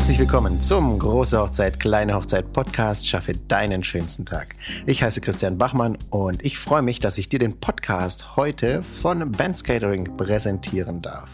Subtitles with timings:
[0.00, 3.06] Herzlich willkommen zum Große Hochzeit, Kleine Hochzeit Podcast.
[3.06, 4.54] Schaffe deinen schönsten Tag.
[4.86, 9.30] Ich heiße Christian Bachmann und ich freue mich, dass ich dir den Podcast heute von
[9.30, 11.28] Ben's Catering präsentieren darf.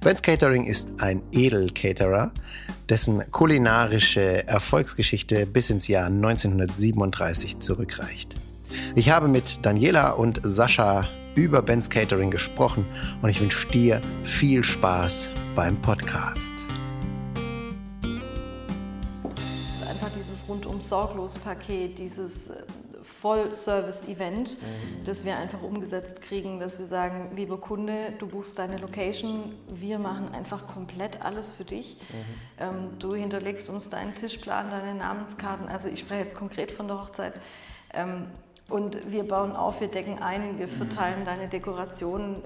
[0.00, 2.32] Ben's Catering ist ein Edelcaterer,
[2.88, 8.34] dessen kulinarische Erfolgsgeschichte bis ins Jahr 1937 zurückreicht.
[8.96, 11.06] Ich habe mit Daniela und Sascha
[11.36, 12.84] über Ben's Catering gesprochen
[13.22, 16.66] und ich wünsche dir viel Spaß beim Podcast.
[20.92, 22.62] Dieses rundum sorglos Paket, dieses äh,
[23.20, 25.04] Vollservice-Event, mhm.
[25.04, 29.98] das wir einfach umgesetzt kriegen, dass wir sagen, lieber Kunde, du buchst deine Location, wir
[29.98, 31.96] machen einfach komplett alles für dich.
[31.96, 32.14] Mhm.
[32.58, 37.00] Ähm, du hinterlegst uns deinen Tischplan, deine Namenskarten, also ich spreche jetzt konkret von der
[37.00, 37.34] Hochzeit.
[37.94, 38.26] Ähm,
[38.68, 42.36] und wir bauen auf, wir decken ein, wir verteilen deine Dekorationen,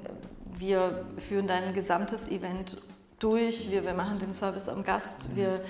[0.59, 2.79] wir führen dein gesamtes Event
[3.19, 5.63] durch, wir, wir machen den Service am Gast, wir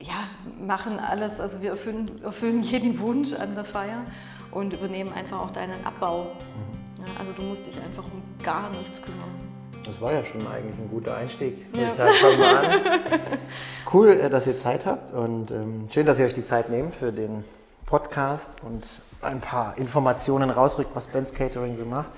[0.00, 0.28] ja,
[0.60, 4.04] machen alles, also wir erfüllen, erfüllen jeden Wunsch an der Feier
[4.50, 6.24] und übernehmen einfach auch deinen Abbau.
[6.24, 7.04] Mhm.
[7.04, 9.30] Ja, also du musst dich einfach um gar nichts kümmern.
[9.84, 11.66] Das war ja schon eigentlich ein guter Einstieg.
[11.74, 11.84] Ja.
[11.84, 12.80] Ich sage, mal an.
[13.92, 16.96] Cool, äh, dass ihr Zeit habt und ähm, schön, dass ihr euch die Zeit nehmt
[16.96, 17.44] für den
[17.86, 22.10] Podcast und ein paar Informationen rausrückt, was Ben's Catering so macht.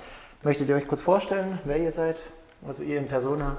[0.42, 2.16] Möchtet ihr euch kurz vorstellen, wer ihr seid,
[2.62, 3.58] was ihr in Persona?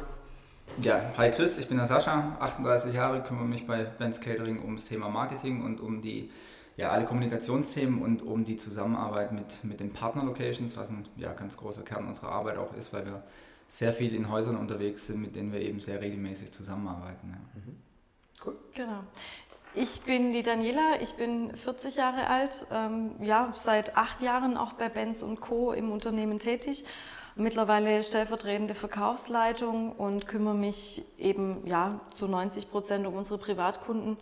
[0.78, 4.86] Ja, hi Chris, ich bin der Sascha, 38 Jahre, kümmere mich bei Ben's Catering ums
[4.86, 6.31] Thema Marketing und um die
[6.78, 11.58] ja, alle Kommunikationsthemen und um die Zusammenarbeit mit, mit den Partner-Locations, was ein ja, ganz
[11.58, 13.23] großer Kern unserer Arbeit auch ist, weil wir
[13.67, 17.30] sehr viel in Häusern unterwegs sind, mit denen wir eben sehr regelmäßig zusammenarbeiten.
[17.30, 17.59] Ja.
[17.59, 17.76] Mhm.
[18.45, 18.56] Cool.
[18.73, 19.04] Genau.
[19.76, 24.73] Ich bin die Daniela, ich bin 40 Jahre alt, ähm, ja, seit acht Jahren auch
[24.73, 25.73] bei Benz und Co.
[25.73, 26.86] im Unternehmen tätig.
[27.40, 34.18] Mittlerweile stellvertretende Verkaufsleitung und kümmere mich eben ja, zu 90 Prozent um unsere Privatkunden.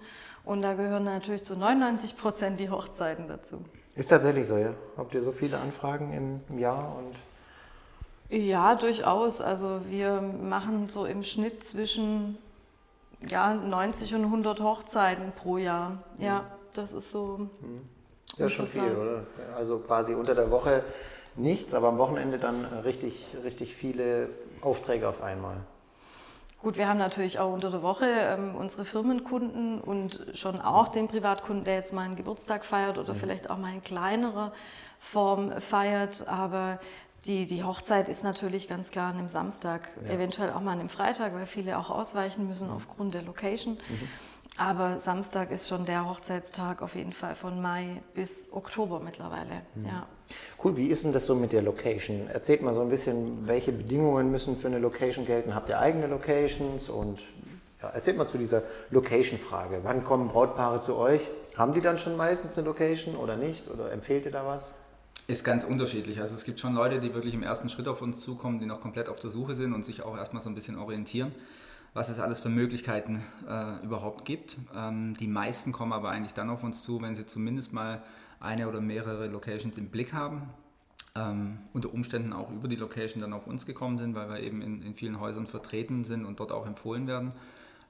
[0.46, 3.66] Und da gehören natürlich zu 99 Prozent die Hochzeiten dazu.
[3.96, 4.76] Ist tatsächlich so, ja?
[4.98, 6.96] Habt ihr so viele Anfragen im Jahr?
[6.96, 7.16] Und
[8.30, 9.42] ja, durchaus.
[9.42, 12.38] Also wir machen so im Schnitt zwischen
[13.28, 16.04] ja, 90 und 100 Hochzeiten pro Jahr.
[16.20, 16.46] Ja,
[16.76, 17.50] das ist so.
[17.62, 17.82] Mhm.
[18.38, 19.24] Ja, schon viel, oder?
[19.56, 20.84] Also quasi unter der Woche
[21.38, 24.30] nichts, aber am Wochenende dann richtig, richtig viele
[24.62, 25.58] Aufträge auf einmal.
[26.62, 31.08] Gut, wir haben natürlich auch unter der Woche ähm, unsere Firmenkunden und schon auch den
[31.08, 33.20] Privatkunden, der jetzt mal einen Geburtstag feiert oder mhm.
[33.20, 34.52] vielleicht auch mal in kleinerer
[35.00, 36.28] Form feiert.
[36.28, 36.80] Aber
[37.28, 40.14] die, die Hochzeit ist natürlich ganz klar an einem Samstag, ja.
[40.14, 43.76] eventuell auch mal an einem Freitag, weil viele auch ausweichen müssen aufgrund der Location.
[43.76, 44.10] Mhm.
[44.58, 49.62] Aber Samstag ist schon der Hochzeitstag auf jeden Fall von Mai bis Oktober mittlerweile.
[49.76, 49.86] Mhm.
[49.86, 50.08] Ja.
[50.64, 52.28] Cool, wie ist denn das so mit der Location?
[52.28, 55.54] Erzählt mal so ein bisschen, welche Bedingungen müssen für eine Location gelten?
[55.54, 56.90] Habt ihr eigene Locations?
[56.90, 57.22] Und
[57.82, 59.82] ja, erzählt mal zu dieser Location-Frage.
[59.84, 61.30] Wann kommen Brautpaare zu euch?
[61.56, 63.70] Haben die dann schon meistens eine Location oder nicht?
[63.70, 64.74] Oder empfehlt ihr da was?
[65.28, 66.20] Ist ganz unterschiedlich.
[66.20, 68.82] Also es gibt schon Leute, die wirklich im ersten Schritt auf uns zukommen, die noch
[68.82, 71.32] komplett auf der Suche sind und sich auch erstmal so ein bisschen orientieren,
[71.98, 74.58] was es alles für Möglichkeiten äh, überhaupt gibt.
[74.76, 78.04] Ähm, die meisten kommen aber eigentlich dann auf uns zu, wenn sie zumindest mal
[78.40, 80.44] eine oder mehrere Locations im Blick haben.
[81.16, 84.62] Ähm, unter Umständen auch über die Location dann auf uns gekommen sind, weil wir eben
[84.62, 87.32] in, in vielen Häusern vertreten sind und dort auch empfohlen werden.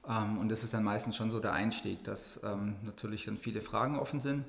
[0.08, 3.60] Ähm, und das ist dann meistens schon so der Einstieg, dass ähm, natürlich dann viele
[3.60, 4.46] Fragen offen sind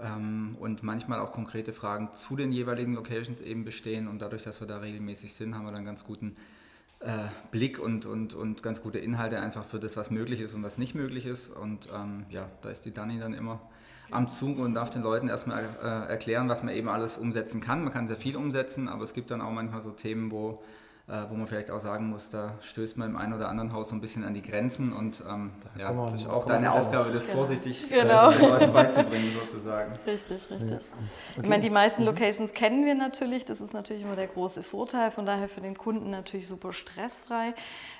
[0.00, 4.08] ähm, und manchmal auch konkrete Fragen zu den jeweiligen Locations eben bestehen.
[4.08, 6.34] Und dadurch, dass wir da regelmäßig sind, haben wir dann ganz guten
[7.52, 10.78] Blick und, und, und ganz gute Inhalte einfach für das, was möglich ist und was
[10.78, 11.48] nicht möglich ist.
[11.48, 13.60] Und ähm, ja, da ist die Dani dann immer
[14.10, 17.84] am Zug und darf den Leuten erstmal äh, erklären, was man eben alles umsetzen kann.
[17.84, 20.56] Man kann sehr viel umsetzen, aber es gibt dann auch manchmal so Themen, wo äh,
[21.30, 23.94] wo man vielleicht auch sagen muss, da stößt man im einen oder anderen Haus so
[23.94, 27.38] ein bisschen an die Grenzen und ähm, ja, das ist auch deine Aufgabe, das genau.
[27.38, 28.30] vorsichtig genau.
[28.30, 29.92] den Leuten beizubringen sozusagen.
[30.06, 30.70] Richtig, richtig.
[30.70, 30.76] Ja.
[30.76, 31.42] Okay.
[31.42, 32.08] Ich meine, die meisten mhm.
[32.08, 35.78] Locations kennen wir natürlich, das ist natürlich immer der große Vorteil, von daher für den
[35.78, 37.54] Kunden natürlich super stressfrei,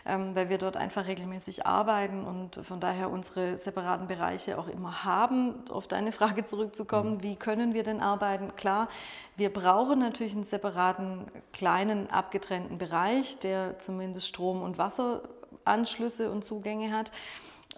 [0.09, 5.55] weil wir dort einfach regelmäßig arbeiten und von daher unsere separaten Bereiche auch immer haben.
[5.71, 7.23] Auf deine Frage zurückzukommen, mhm.
[7.23, 8.57] wie können wir denn arbeiten?
[8.57, 8.89] Klar,
[9.37, 16.93] wir brauchen natürlich einen separaten, kleinen, abgetrennten Bereich, der zumindest Strom- und Wasseranschlüsse und Zugänge
[16.93, 17.13] hat.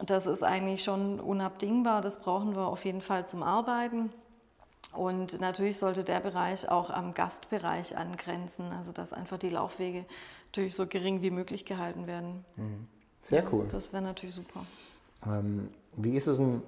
[0.03, 4.11] Das ist eigentlich schon unabdingbar, das brauchen wir auf jeden Fall zum Arbeiten.
[4.93, 10.05] Und natürlich sollte der Bereich auch am Gastbereich angrenzen, also dass einfach die Laufwege
[10.51, 12.45] natürlich so gering wie möglich gehalten werden.
[12.57, 12.87] Mhm.
[13.23, 13.67] Sehr cool.
[13.71, 14.65] das wäre natürlich super.
[15.27, 16.63] Ähm, wie ist es denn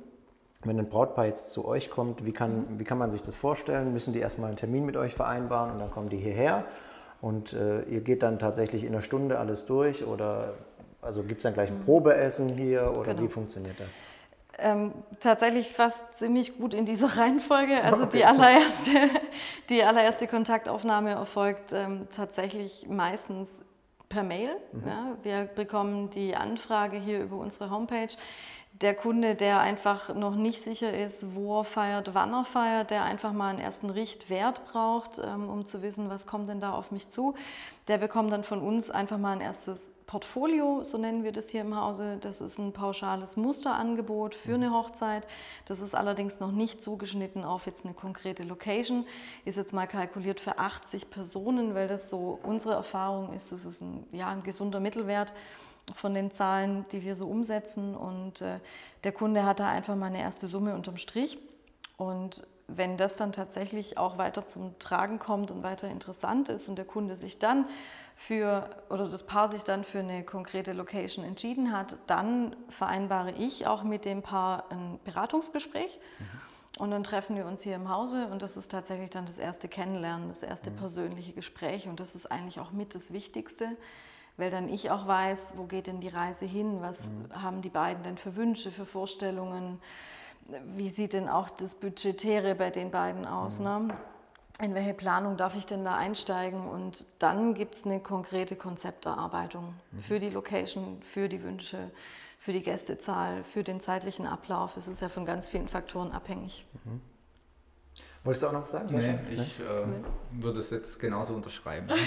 [0.64, 3.92] wenn ein Brautpaar jetzt zu euch kommt, wie kann, wie kann man sich das vorstellen?
[3.92, 6.64] Müssen die erstmal einen Termin mit euch vereinbaren und dann kommen die hierher
[7.20, 10.54] und äh, ihr geht dann tatsächlich in einer Stunde alles durch oder
[11.00, 13.22] Also gibt es dann gleich ein Probeessen hier oder Genau.
[13.22, 14.04] wie funktioniert das?
[14.58, 17.82] Ähm, tatsächlich fast ziemlich gut in dieser Reihenfolge.
[17.82, 18.90] Also die, allererste,
[19.68, 23.48] die allererste Kontaktaufnahme erfolgt ähm, tatsächlich meistens
[24.12, 24.50] per Mail.
[24.86, 28.14] Ja, wir bekommen die Anfrage hier über unsere Homepage.
[28.72, 33.04] Der Kunde, der einfach noch nicht sicher ist, wo er feiert, wann er feiert, der
[33.04, 36.90] einfach mal einen ersten Richtwert braucht, ähm, um zu wissen, was kommt denn da auf
[36.90, 37.34] mich zu,
[37.88, 41.62] der bekommt dann von uns einfach mal ein erstes Portfolio, so nennen wir das hier
[41.62, 42.18] im Hause.
[42.20, 45.26] Das ist ein pauschales Musterangebot für eine Hochzeit.
[45.64, 49.06] Das ist allerdings noch nicht zugeschnitten auf jetzt eine konkrete Location.
[49.46, 53.52] Ist jetzt mal kalkuliert für 80 Personen, weil das so unsere Erfahrung ist.
[53.52, 55.32] Das ist ein, ja, ein gesunder Mittelwert
[55.94, 57.96] von den Zahlen, die wir so umsetzen.
[57.96, 58.58] Und äh,
[59.04, 61.38] der Kunde hat da einfach mal eine erste Summe unterm Strich.
[61.96, 66.76] Und wenn das dann tatsächlich auch weiter zum Tragen kommt und weiter interessant ist und
[66.76, 67.64] der Kunde sich dann
[68.14, 73.66] für oder das Paar sich dann für eine konkrete Location entschieden hat, dann vereinbare ich
[73.66, 76.00] auch mit dem Paar ein Beratungsgespräch.
[76.78, 79.68] Und dann treffen wir uns hier im Hause und das ist tatsächlich dann das erste
[79.68, 81.86] Kennenlernen, das erste persönliche Gespräch.
[81.86, 83.76] Und das ist eigentlich auch mit das Wichtigste,
[84.38, 88.02] weil dann ich auch weiß, wo geht denn die Reise hin, was haben die beiden
[88.02, 89.80] denn für Wünsche, für Vorstellungen,
[90.74, 93.88] wie sieht denn auch das Budgetäre bei den beiden aus, ne?
[94.62, 99.74] In welche Planung darf ich denn da einsteigen und dann gibt es eine konkrete Konzepterarbeitung
[100.00, 101.90] für die Location, für die Wünsche,
[102.38, 104.76] für die Gästezahl, für den zeitlichen Ablauf.
[104.76, 106.64] Es ist ja von ganz vielen Faktoren abhängig.
[108.22, 108.86] Wolltest du auch noch was sagen?
[108.92, 109.64] Nee, ich äh,
[110.30, 111.88] würde es jetzt genauso unterschreiben.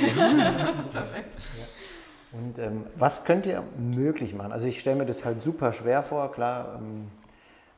[2.31, 4.53] Und ähm, was könnt ihr möglich machen?
[4.53, 7.09] Also ich stelle mir das halt super schwer vor, klar, ähm,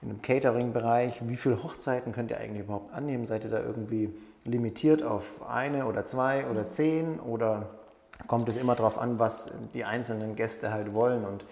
[0.02, 3.26] in einem Catering-Bereich, wie viele Hochzeiten könnt ihr eigentlich überhaupt annehmen?
[3.26, 4.14] Seid ihr da irgendwie
[4.44, 7.70] limitiert auf eine oder zwei oder zehn oder
[8.28, 11.26] kommt es immer darauf an, was die einzelnen Gäste halt wollen?
[11.26, 11.46] Und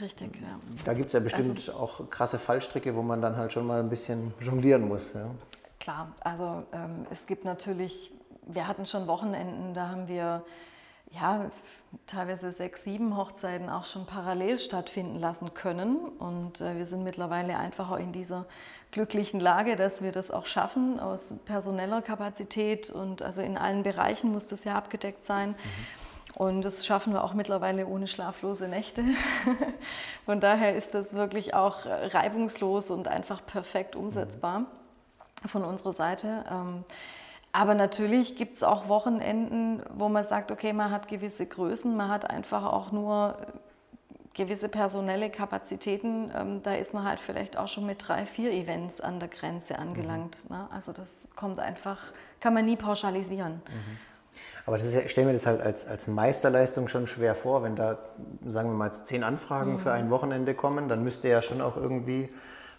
[0.00, 0.58] Richtig, ja.
[0.84, 3.88] da gibt es ja bestimmt auch krasse Fallstricke, wo man dann halt schon mal ein
[3.88, 5.14] bisschen jonglieren muss.
[5.14, 5.26] Ja?
[5.80, 8.12] Klar, also ähm, es gibt natürlich,
[8.46, 10.44] wir hatten schon Wochenenden, da haben wir
[11.14, 11.50] ja
[12.06, 15.96] teilweise sechs, sieben Hochzeiten auch schon parallel stattfinden lassen können.
[15.96, 18.46] Und äh, wir sind mittlerweile einfach auch in dieser
[18.90, 24.32] glücklichen Lage, dass wir das auch schaffen aus personeller Kapazität und also in allen Bereichen
[24.32, 25.54] muss das ja abgedeckt sein.
[26.34, 29.04] Und das schaffen wir auch mittlerweile ohne schlaflose Nächte.
[30.24, 34.64] Von daher ist das wirklich auch äh, reibungslos und einfach perfekt umsetzbar
[35.46, 36.44] von unserer Seite.
[36.50, 36.84] Ähm,
[37.52, 42.08] Aber natürlich gibt es auch Wochenenden, wo man sagt, okay, man hat gewisse Größen, man
[42.08, 43.46] hat einfach auch nur äh,
[44.34, 46.30] gewisse personelle Kapazitäten.
[46.34, 49.78] Ähm, Da ist man halt vielleicht auch schon mit drei, vier Events an der Grenze
[49.78, 50.48] angelangt.
[50.48, 50.66] ne?
[50.70, 51.98] Also das kommt einfach,
[52.40, 53.60] kann man nie pauschalisieren.
[54.64, 57.62] Aber das ist ja, ich stelle mir das halt als, als Meisterleistung schon schwer vor,
[57.62, 57.98] wenn da,
[58.46, 61.76] sagen wir mal, zehn Anfragen für ein Wochenende kommen, dann müsst ihr ja schon auch
[61.76, 62.30] irgendwie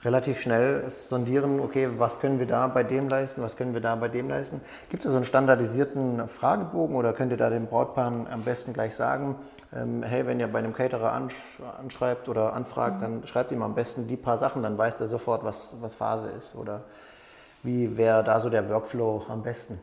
[0.03, 3.95] relativ schnell sondieren, okay, was können wir da bei dem leisten, was können wir da
[3.95, 4.61] bei dem leisten.
[4.89, 8.95] Gibt es so einen standardisierten Fragebogen oder könnt ihr da den Brautpaaren am besten gleich
[8.95, 9.35] sagen,
[9.73, 11.35] ähm, hey, wenn ihr bei einem Caterer ansch
[11.79, 15.43] anschreibt oder anfragt, dann schreibt ihm am besten die paar Sachen, dann weiß er sofort,
[15.43, 16.81] was, was Phase ist oder
[17.63, 19.79] wie wäre da so der Workflow am besten?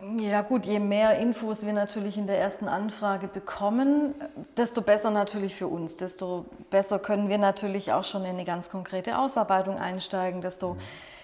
[0.00, 4.14] Ja gut, je mehr Infos wir natürlich in der ersten Anfrage bekommen,
[4.56, 5.96] desto besser natürlich für uns.
[5.96, 10.40] Desto besser können wir natürlich auch schon in eine ganz konkrete Ausarbeitung einsteigen.
[10.40, 10.76] Desto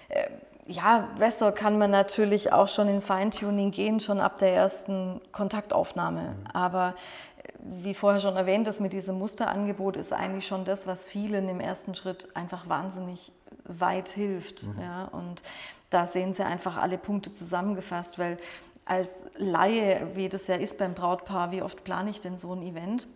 [0.09, 0.25] äh,
[0.67, 6.35] ja, besser kann man natürlich auch schon ins Feintuning gehen, schon ab der ersten Kontaktaufnahme.
[6.51, 6.95] Aber
[7.43, 11.47] äh, wie vorher schon erwähnt, das mit diesem Musterangebot ist eigentlich schon das, was vielen
[11.47, 13.31] im ersten Schritt einfach wahnsinnig
[13.65, 14.67] weit hilft.
[14.79, 15.41] Ja, und
[15.89, 18.37] da sehen Sie einfach alle Punkte zusammengefasst, weil
[18.85, 22.61] als Laie, wie das ja ist beim Brautpaar, wie oft plane ich denn so ein
[22.61, 23.07] Event?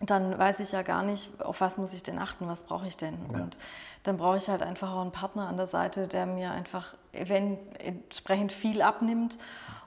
[0.00, 2.96] Dann weiß ich ja gar nicht, auf was muss ich denn achten, was brauche ich
[2.96, 3.14] denn?
[3.28, 3.56] Und
[4.02, 7.58] dann brauche ich halt einfach auch einen Partner an der Seite, der mir einfach wenn,
[7.78, 9.38] entsprechend viel abnimmt.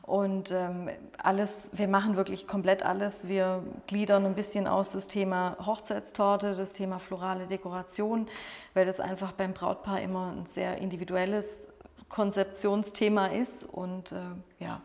[0.05, 3.27] Und ähm, alles, wir machen wirklich komplett alles.
[3.27, 8.27] Wir gliedern ein bisschen aus das Thema Hochzeitstorte, das Thema florale Dekoration,
[8.75, 11.73] weil das einfach beim Brautpaar immer ein sehr individuelles
[12.07, 13.63] Konzeptionsthema ist.
[13.63, 14.17] Und äh,
[14.59, 14.81] ja,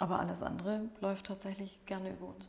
[0.00, 2.48] aber alles andere läuft tatsächlich gerne über uns.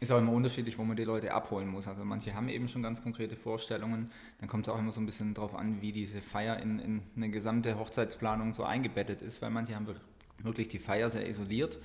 [0.00, 1.88] Ist auch immer unterschiedlich, wo man die Leute abholen muss.
[1.88, 4.10] Also manche haben eben schon ganz konkrete Vorstellungen.
[4.40, 7.02] Dann kommt es auch immer so ein bisschen darauf an, wie diese Feier in, in
[7.16, 9.96] eine gesamte Hochzeitsplanung so eingebettet ist, weil manche haben wir-
[10.42, 11.78] wirklich die Feier sehr isoliert.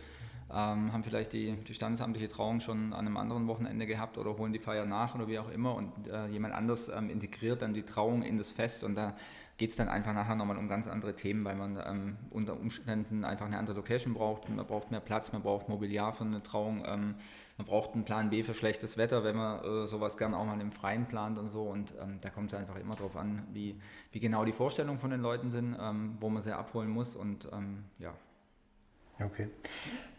[0.52, 4.52] ähm, haben vielleicht die, die standesamtliche Trauung schon an einem anderen Wochenende gehabt oder holen
[4.52, 7.84] die Feier nach oder wie auch immer und äh, jemand anders ähm, integriert dann die
[7.84, 9.16] Trauung in das Fest und da
[9.58, 13.26] geht es dann einfach nachher nochmal um ganz andere Themen, weil man ähm, unter Umständen
[13.26, 16.84] einfach eine andere Location braucht, man braucht mehr Platz, man braucht Mobiliar für eine Trauung,
[16.88, 17.16] ähm,
[17.58, 20.60] man braucht einen Plan B für schlechtes Wetter, wenn man äh, sowas gern auch mal
[20.60, 23.80] im Freien plant und so und ähm, da kommt es einfach immer darauf an, wie,
[24.14, 27.48] wie genau die Vorstellungen von den Leuten sind, ähm, wo man sie abholen muss und
[28.00, 28.16] ja.
[29.24, 29.50] Okay.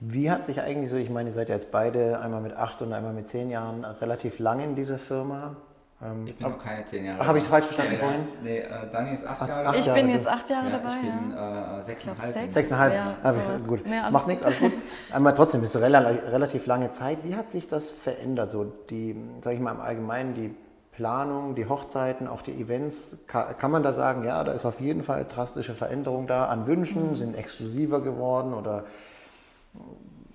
[0.00, 2.80] Wie hat sich eigentlich so, ich meine, ihr seid ja jetzt beide einmal mit acht
[2.82, 5.56] und einmal mit zehn Jahren relativ lang in dieser Firma.
[6.02, 7.26] Ähm, ich bin noch keine zehn Jahre.
[7.26, 8.20] Habe ich es falsch verstanden ja, vorhin?
[8.42, 9.78] Nee, äh, Dani ist acht, acht Jahre.
[9.78, 10.94] Ich bin jetzt acht Jahre ja, dabei.
[10.94, 12.32] Ich bin äh, sechseinhalb.
[12.32, 12.94] Sechs, sechseinhalb.
[12.94, 13.34] Ja, ah,
[13.66, 13.86] gut.
[13.86, 14.72] Nee, Macht nichts, alles gut.
[15.12, 17.18] Einmal trotzdem, ist eine relativ lange Zeit.
[17.24, 18.50] Wie hat sich das verändert?
[18.50, 20.54] So die, sage ich mal im Allgemeinen, die
[21.00, 24.80] Planung, die Hochzeiten, auch die Events, kann, kann, man da sagen, ja, da ist auf
[24.80, 27.16] jeden Fall drastische Veränderung da an Wünschen, mhm.
[27.16, 28.84] sind exklusiver geworden oder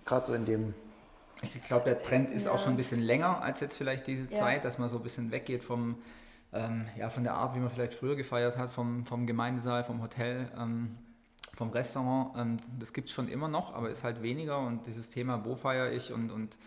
[0.06, 0.74] gerade so in dem
[1.44, 2.52] ich glaube, der Trend ist ja.
[2.52, 4.40] auch schon ein bisschen länger als jetzt vielleicht diese ja.
[4.40, 5.98] Zeit, dass man so ein bisschen weggeht vom,
[6.52, 10.02] ähm, ja, von der Art, wie man vielleicht früher gefeiert hat, vom, vom Gemeindesaal, vom
[10.02, 10.94] Hotel, ähm,
[11.56, 12.36] vom Restaurant.
[12.38, 14.58] Ähm, das gibt es schon immer noch, aber ist halt weniger.
[14.58, 16.58] Und dieses Thema, wo feiere ich und, und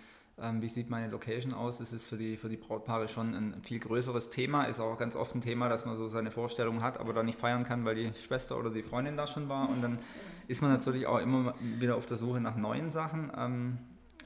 [0.41, 3.63] ähm, wie sieht meine Location aus, das ist für die, für die Brautpaare schon ein
[3.63, 4.65] viel größeres Thema.
[4.65, 7.39] Ist auch ganz oft ein Thema, dass man so seine Vorstellungen hat, aber da nicht
[7.39, 9.69] feiern kann, weil die Schwester oder die Freundin da schon war.
[9.69, 9.99] Und dann
[10.47, 13.33] ist man natürlich auch immer wieder auf der Suche nach neuen Sachen.
[13.37, 13.79] Ähm,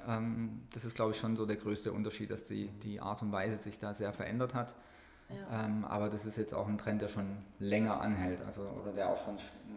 [0.09, 3.33] ähm, das ist, glaube ich, schon so der größte Unterschied, dass die, die Art und
[3.33, 4.75] Weise sich da sehr verändert hat.
[5.33, 5.65] Ja.
[5.65, 9.11] Ähm, aber das ist jetzt auch ein Trend, der schon länger anhält, also oder der
[9.11, 9.37] auch schon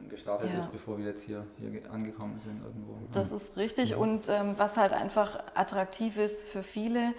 [0.10, 0.60] gestartet ja.
[0.60, 2.98] ist, bevor wir jetzt hier, hier angekommen sind irgendwo.
[3.12, 7.14] Das ist richtig und ähm, was halt einfach attraktiv ist für viele,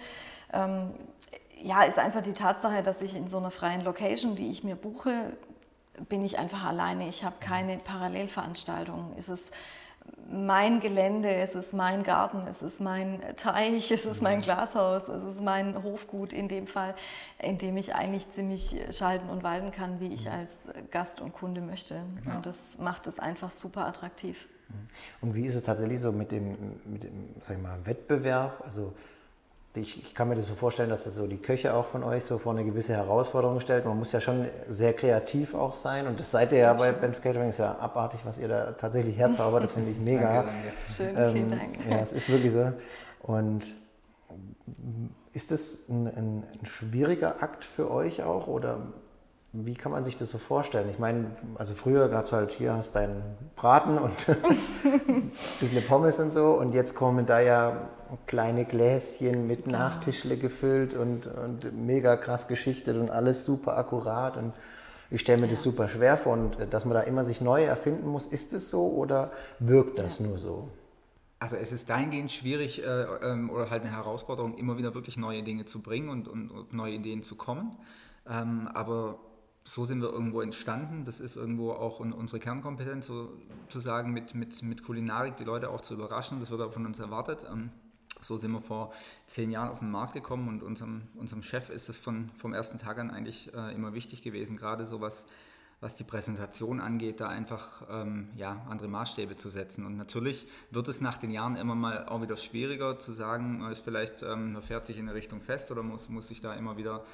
[0.53, 0.91] ähm,
[1.61, 4.75] ja, ist einfach die Tatsache, dass ich in so einer freien Location, die ich mir
[4.75, 5.33] buche,
[6.09, 7.09] bin ich einfach alleine.
[7.09, 9.15] Ich habe keine Parallelveranstaltung.
[9.17, 9.51] Ist es
[10.29, 15.35] mein Gelände, es ist mein Garten, es ist mein Teich, es ist mein Glashaus, es
[15.35, 16.95] ist mein Hofgut in dem Fall,
[17.39, 20.51] in dem ich eigentlich ziemlich schalten und walten kann, wie ich als
[20.91, 22.03] Gast und Kunde möchte.
[22.25, 22.35] Ja.
[22.35, 24.47] Und das macht es einfach super attraktiv.
[25.21, 28.61] Und wie ist es tatsächlich so mit dem, mit dem sag ich mal, Wettbewerb?
[28.65, 28.93] Also
[29.77, 32.23] ich, ich, kann mir das so vorstellen, dass das so die Köche auch von euch
[32.23, 33.85] so vor eine gewisse Herausforderung stellt.
[33.85, 37.21] Man muss ja schon sehr kreativ auch sein und das seid ihr ja bei Ben's
[37.21, 40.43] Catering, ist ja abartig, was ihr da tatsächlich herzaubert, das finde ich mega.
[40.43, 40.93] danke, danke.
[40.95, 41.89] Schön, ähm, vielen Dank.
[41.89, 42.73] Ja, es ist wirklich so.
[43.21, 43.73] Und
[45.33, 48.79] ist das ein, ein, ein schwieriger Akt für euch auch oder
[49.53, 50.89] wie kann man sich das so vorstellen?
[50.89, 53.23] Ich meine, also früher gab es halt hier hast deinen
[53.55, 54.29] Braten und
[54.83, 57.87] ein bisschen Pommes und so und jetzt kommen da ja
[58.25, 59.79] kleine Gläschen mit genau.
[59.79, 64.53] Nachtischle gefüllt und, und mega krass geschichtet und alles super akkurat und
[65.09, 65.51] ich stelle mir ja.
[65.51, 68.69] das super schwer vor und dass man da immer sich neu erfinden muss, ist es
[68.69, 70.27] so oder wirkt das ja.
[70.27, 70.69] nur so?
[71.39, 75.43] Also es ist dahingehend schwierig äh, ähm, oder halt eine Herausforderung, immer wieder wirklich neue
[75.43, 77.77] Dinge zu bringen und, und auf neue Ideen zu kommen.
[78.27, 79.19] Ähm, aber
[79.63, 81.03] so sind wir irgendwo entstanden.
[81.05, 85.93] Das ist irgendwo auch unsere Kernkompetenz, sozusagen mit, mit, mit Kulinarik die Leute auch zu
[85.93, 86.39] überraschen.
[86.39, 87.45] Das wird auch von uns erwartet.
[87.51, 87.69] Ähm,
[88.27, 88.91] so sind wir vor
[89.25, 92.77] zehn Jahren auf den Markt gekommen und unserem, unserem Chef ist es von, vom ersten
[92.77, 95.25] Tag an eigentlich äh, immer wichtig gewesen, gerade so was,
[95.79, 99.85] was die Präsentation angeht, da einfach ähm, ja, andere Maßstäbe zu setzen.
[99.85, 103.71] Und natürlich wird es nach den Jahren immer mal auch wieder schwieriger zu sagen, man
[103.71, 106.53] ist vielleicht, ähm, man fährt sich in eine Richtung fest oder muss, muss sich da
[106.53, 107.05] immer wieder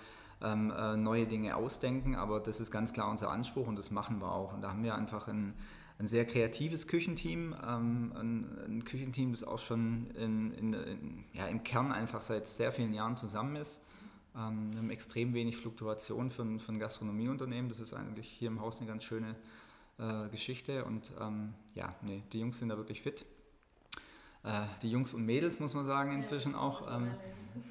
[0.42, 4.20] ähm, äh, neue Dinge ausdenken, aber das ist ganz klar unser Anspruch und das machen
[4.20, 4.54] wir auch.
[4.54, 5.54] Und da haben wir einfach ein,
[6.00, 11.48] ein sehr kreatives Küchenteam, ähm, ein, ein, Küchenteam, das auch schon in, in, in, ja,
[11.48, 13.80] im Kern einfach seit sehr vielen Jahren zusammen ist.
[14.36, 17.70] Ähm, wir haben extrem wenig Fluktuation für ein Gastronomieunternehmen.
[17.70, 19.36] Das ist eigentlich hier im Haus eine ganz schöne
[20.00, 23.26] äh, Geschichte und ähm, ja, nee, die Jungs sind da wirklich fit.
[24.44, 26.94] Äh, die Jungs und Mädels, muss man sagen, inzwischen auch.
[26.94, 27.12] Ähm,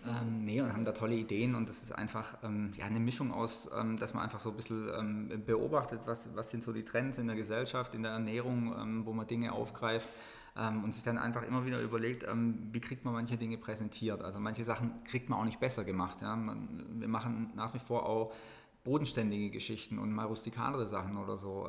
[0.06, 3.32] ähm, nee, und haben da tolle Ideen und das ist einfach ähm, ja, eine Mischung
[3.32, 6.84] aus, ähm, dass man einfach so ein bisschen ähm, beobachtet, was, was sind so die
[6.84, 10.08] Trends in der Gesellschaft, in der Ernährung, ähm, wo man Dinge aufgreift
[10.54, 14.20] und sich dann einfach immer wieder überlegt, wie kriegt man manche Dinge präsentiert.
[14.20, 16.20] Also manche Sachen kriegt man auch nicht besser gemacht.
[16.20, 16.36] Ja?
[16.36, 18.34] Man, wir machen nach wie vor auch
[18.84, 21.68] bodenständige Geschichten und mal rustikalere Sachen oder so.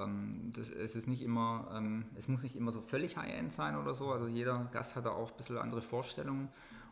[0.53, 1.81] Das, es ist nicht immer,
[2.17, 4.11] es muss nicht immer so völlig High-End sein oder so.
[4.11, 6.49] Also jeder Gast hat da auch ein bisschen andere Vorstellungen.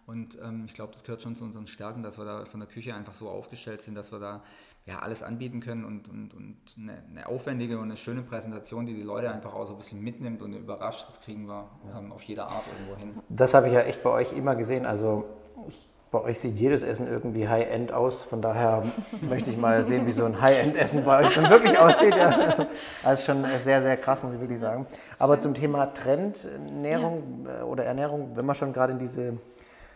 [0.08, 2.68] Und ähm, ich glaube, das gehört schon zu unseren Stärken, dass wir da von der
[2.68, 4.44] Küche einfach so aufgestellt sind, dass wir da
[4.86, 8.96] ja alles anbieten können und, und, und eine, eine, aufwendige und eine schöne Präsentation, die
[8.96, 12.24] die Leute einfach auch so ein bisschen mitnimmt und überrascht, das kriegen wir ähm, auf
[12.24, 13.22] jede Art irgendwo hin.
[13.30, 14.86] Das habe ich ja echt bei euch immer gesehen.
[14.86, 15.26] Also
[15.68, 18.24] ich bei euch sieht jedes Essen irgendwie High-End aus.
[18.24, 18.84] Von daher
[19.22, 22.14] möchte ich mal sehen, wie so ein High-End-Essen bei euch dann wirklich aussieht.
[22.16, 22.68] Ja.
[23.02, 24.86] Das ist schon sehr, sehr krass, muss ich wirklich sagen.
[25.18, 27.62] Aber zum Thema Trendernährung ja.
[27.62, 29.38] Äh, oder Ernährung, wenn wir schon gerade in diese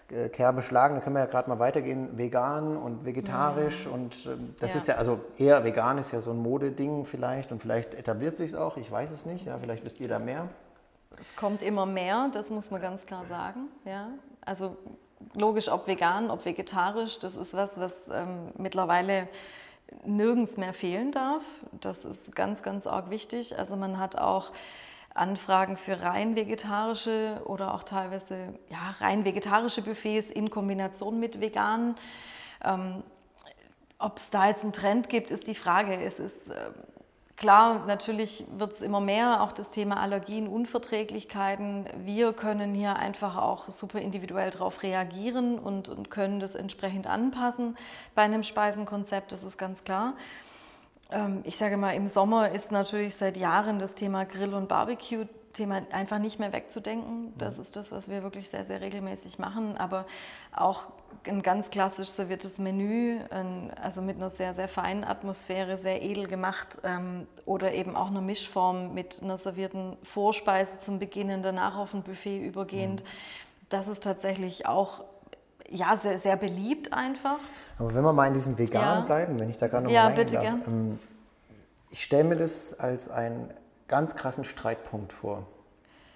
[0.10, 2.18] äh, Kerbe schlagen, dann können wir ja gerade mal weitergehen.
[2.18, 3.92] Vegan und vegetarisch ja.
[3.92, 4.80] und ähm, das ja.
[4.80, 8.52] ist ja, also eher vegan ist ja so ein Modeding vielleicht und vielleicht etabliert sich
[8.52, 10.48] es auch, ich weiß es nicht, ja, vielleicht wisst ihr da mehr.
[11.20, 13.68] Es kommt immer mehr, das muss man ganz klar sagen.
[13.84, 14.10] Ja.
[14.46, 14.78] Also
[15.34, 19.28] logisch, ob vegan, ob vegetarisch, das ist was, was ähm, mittlerweile
[20.04, 21.44] nirgends mehr fehlen darf.
[21.82, 23.58] Das ist ganz, ganz arg wichtig.
[23.58, 24.52] Also man hat auch
[25.14, 31.96] Anfragen für rein vegetarische oder auch teilweise ja, rein vegetarische Buffets in Kombination mit veganen.
[32.64, 33.04] Ähm,
[33.98, 35.96] Ob es da jetzt einen Trend gibt, ist die Frage.
[35.96, 36.56] Es ist äh,
[37.38, 41.86] Klar, natürlich wird es immer mehr, auch das Thema Allergien, Unverträglichkeiten.
[41.98, 47.78] Wir können hier einfach auch super individuell darauf reagieren und, und können das entsprechend anpassen
[48.14, 50.14] bei einem Speisenkonzept, das ist ganz klar.
[51.12, 55.28] Ähm, ich sage mal, im Sommer ist natürlich seit Jahren das Thema Grill und Barbecue
[55.56, 57.34] Thema einfach nicht mehr wegzudenken.
[57.38, 59.78] Das ist das, was wir wirklich sehr, sehr regelmäßig machen.
[59.78, 60.06] Aber
[60.56, 60.88] auch
[61.26, 63.20] ein ganz klassisch serviertes Menü,
[63.82, 68.22] also mit einer sehr, sehr feinen Atmosphäre, sehr edel gemacht ähm, oder eben auch eine
[68.22, 73.04] Mischform mit einer servierten Vorspeise zum Beginn, danach auf ein Buffet übergehend.
[73.04, 73.08] Mhm.
[73.70, 75.04] Das ist tatsächlich auch
[75.70, 77.40] ja, sehr, sehr beliebt einfach.
[77.80, 79.02] Aber wenn wir mal in diesem Vegan ja.
[79.02, 81.00] bleiben, wenn ich da gerade noch ja, mal bitte darf, ähm,
[81.90, 83.52] ich stelle mir das als einen
[83.88, 85.46] ganz krassen Streitpunkt vor.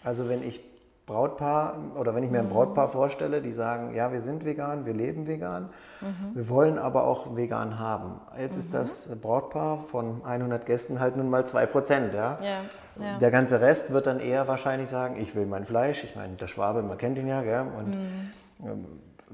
[0.03, 0.62] Also wenn ich
[1.09, 4.93] Brautpaar oder wenn ich mir ein Brautpaar vorstelle, die sagen, ja, wir sind vegan, wir
[4.93, 5.69] leben vegan,
[6.01, 6.35] mhm.
[6.35, 8.21] wir wollen aber auch vegan haben.
[8.39, 8.59] Jetzt mhm.
[8.59, 12.13] ist das Brautpaar von 100 Gästen halt nun mal 2 Prozent.
[12.13, 12.37] Ja?
[12.41, 13.17] Ja, ja?
[13.17, 16.03] Der ganze Rest wird dann eher wahrscheinlich sagen, ich will mein Fleisch.
[16.03, 17.41] Ich meine, der Schwabe, man kennt ihn ja.
[17.41, 17.65] Gell?
[17.75, 18.85] Und mhm.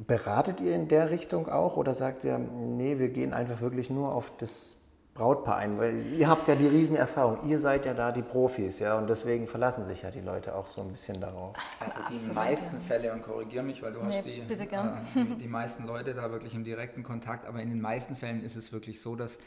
[0.07, 4.13] beratet ihr in der Richtung auch oder sagt ihr, nee, wir gehen einfach wirklich nur
[4.13, 4.77] auf das
[5.15, 5.77] Brautpaar ein?
[5.77, 9.47] Weil ihr habt ja die Riesenerfahrung, ihr seid ja da die Profis, ja, und deswegen
[9.47, 11.55] verlassen sich ja die Leute auch so ein bisschen darauf.
[11.79, 15.35] Also die Absolut, meisten Fälle, und korrigiere mich, weil du nee, hast die, äh, die,
[15.37, 18.73] die, meisten Leute da wirklich im direkten Kontakt, aber in den meisten Fällen ist es
[18.73, 19.37] wirklich so, dass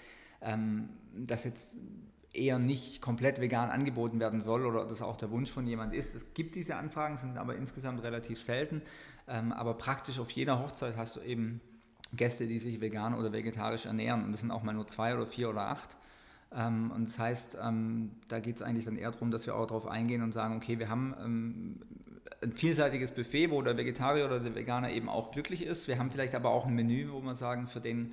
[0.40, 1.76] ähm, das jetzt
[2.32, 6.14] eher nicht komplett vegan angeboten werden soll oder das auch der Wunsch von jemand ist.
[6.14, 8.80] Es gibt diese Anfragen, sind aber insgesamt relativ selten,
[9.26, 11.60] ähm, aber praktisch auf jeder Hochzeit hast du eben
[12.14, 14.24] Gäste, die sich vegan oder vegetarisch ernähren.
[14.24, 15.90] Und das sind auch mal nur zwei oder vier oder acht.
[16.56, 19.66] Ähm, und das heißt, ähm, da geht es eigentlich dann eher darum, dass wir auch
[19.66, 21.80] darauf eingehen und sagen, okay, wir haben ähm,
[22.42, 25.88] ein vielseitiges Buffet, wo der Vegetarier oder der Veganer eben auch glücklich ist.
[25.88, 28.12] Wir haben vielleicht aber auch ein Menü, wo wir sagen, für den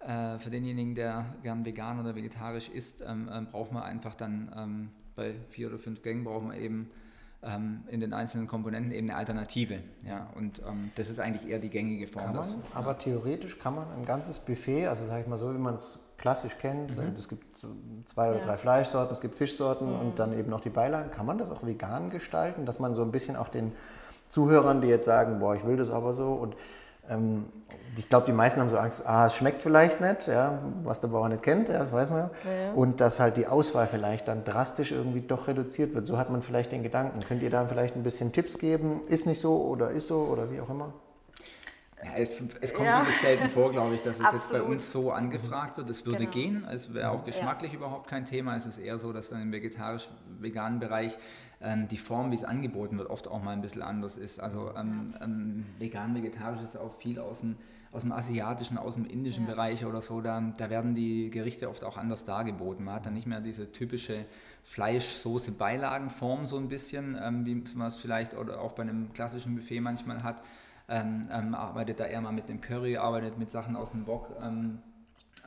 [0.00, 4.52] äh, für denjenigen, der gern vegan oder vegetarisch isst, ähm, ähm, braucht man einfach dann
[4.56, 6.88] ähm, bei vier oder fünf Gängen brauchen wir eben
[7.42, 9.78] ähm, in den einzelnen Komponenten eben eine Alternative.
[10.04, 12.26] Ja, und ähm, das ist eigentlich eher die gängige Form.
[12.26, 12.94] Kann man, dazu, aber ja.
[12.94, 16.58] theoretisch kann man ein ganzes Buffet, also sage ich mal so, wie man es klassisch
[16.58, 17.14] kennt, mhm.
[17.16, 17.68] es gibt so
[18.04, 18.46] zwei oder ja.
[18.46, 20.00] drei Fleischsorten, es gibt Fischsorten mhm.
[20.00, 23.02] und dann eben noch die Beilagen, kann man das auch vegan gestalten, dass man so
[23.02, 23.72] ein bisschen auch den
[24.28, 26.56] Zuhörern, die jetzt sagen, boah, ich will das aber so und
[27.08, 27.46] ähm,
[27.96, 31.08] ich glaube, die meisten haben so Angst, ah, es schmeckt vielleicht nicht, ja, was der
[31.08, 32.30] Bauer nicht kennt, ja, das weiß man ja.
[32.50, 32.72] ja.
[32.72, 36.06] Und dass halt die Auswahl vielleicht dann drastisch irgendwie doch reduziert wird.
[36.06, 37.20] So hat man vielleicht den Gedanken.
[37.20, 39.00] Könnt ihr da vielleicht ein bisschen Tipps geben?
[39.08, 40.92] Ist nicht so oder ist so oder wie auch immer?
[42.04, 43.00] Ja, es, es, kommt ja.
[43.00, 44.42] wirklich selten vor, glaube ich, dass es Absolut.
[44.42, 45.90] jetzt bei uns so angefragt wird.
[45.90, 46.30] Es würde genau.
[46.30, 47.78] gehen, es wäre auch geschmacklich ja.
[47.78, 48.54] überhaupt kein Thema.
[48.54, 51.18] Es ist eher so, dass dann im vegetarisch-veganen Bereich
[51.60, 54.40] ähm, die Form, wie es angeboten wird, oft auch mal ein bisschen anders ist.
[54.40, 57.56] Also ähm, ähm, vegan-vegetarisch ist auch viel aus dem,
[57.90, 59.52] aus dem asiatischen, aus dem indischen ja.
[59.52, 60.20] Bereich oder so.
[60.20, 62.84] Da, da werden die Gerichte oft auch anders dargeboten.
[62.84, 64.24] Man hat dann nicht mehr diese typische
[64.62, 69.80] Fleisch-Soße-Beilagenform so ein bisschen, ähm, wie man es vielleicht oder auch bei einem klassischen Buffet
[69.80, 70.42] manchmal hat.
[70.90, 74.30] Ähm, ähm, arbeitet da eher mal mit dem Curry, arbeitet mit Sachen aus dem Bock.
[74.42, 74.78] Ähm,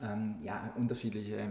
[0.04, 1.50] ähm, ja, unterschiedliche,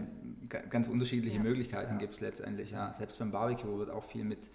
[0.69, 1.43] ganz unterschiedliche ja.
[1.43, 1.97] Möglichkeiten ja.
[1.97, 2.71] gibt es letztendlich.
[2.71, 2.93] Ja.
[2.93, 4.49] Selbst beim Barbecue wird auch viel mit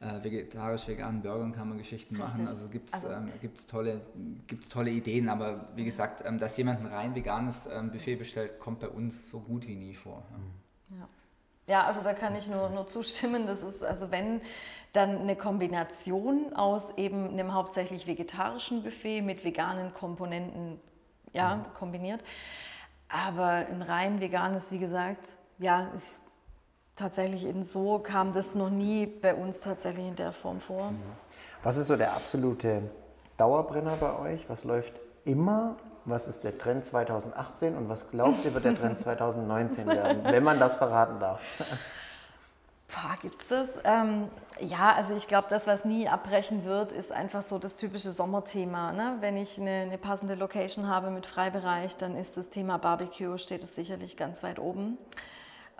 [0.00, 2.34] äh, vegetarisch-veganen Burgern kann man Geschichten Richtig.
[2.34, 2.48] machen.
[2.48, 3.32] Also gibt es also, ähm,
[3.68, 4.00] tolle,
[4.70, 8.78] tolle Ideen, aber wie gesagt, ähm, dass jemand ein rein veganes ähm, Buffet bestellt, kommt
[8.80, 10.22] bei uns so gut wie nie vor.
[10.90, 11.08] Ja.
[11.66, 13.46] ja, also da kann ich nur, nur zustimmen.
[13.46, 14.40] Das ist, also wenn
[14.92, 20.80] dann eine Kombination aus eben einem hauptsächlich vegetarischen Buffet mit veganen Komponenten
[21.32, 21.74] ja, mhm.
[21.74, 22.22] kombiniert.
[23.08, 26.20] Aber ein rein veganes, wie gesagt, ja, ist
[26.96, 30.90] tatsächlich in so kam das noch nie bei uns tatsächlich in der Form vor.
[30.90, 31.02] Mhm.
[31.62, 32.90] Was ist so der absolute
[33.36, 34.48] Dauerbrenner bei euch?
[34.50, 35.76] Was läuft immer?
[36.04, 40.42] Was ist der Trend 2018 und was glaubt ihr, wird der Trend 2019 werden, wenn
[40.42, 41.40] man das verraten darf?
[43.20, 43.68] Gibt es das?
[43.84, 44.28] Ähm,
[44.60, 48.92] ja, also ich glaube, das, was nie abbrechen wird, ist einfach so das typische Sommerthema.
[48.92, 49.16] Ne?
[49.20, 53.62] Wenn ich eine, eine, passende Location habe mit Freibereich, dann ist das Thema Barbecue, steht
[53.64, 54.98] es sicherlich ganz weit oben.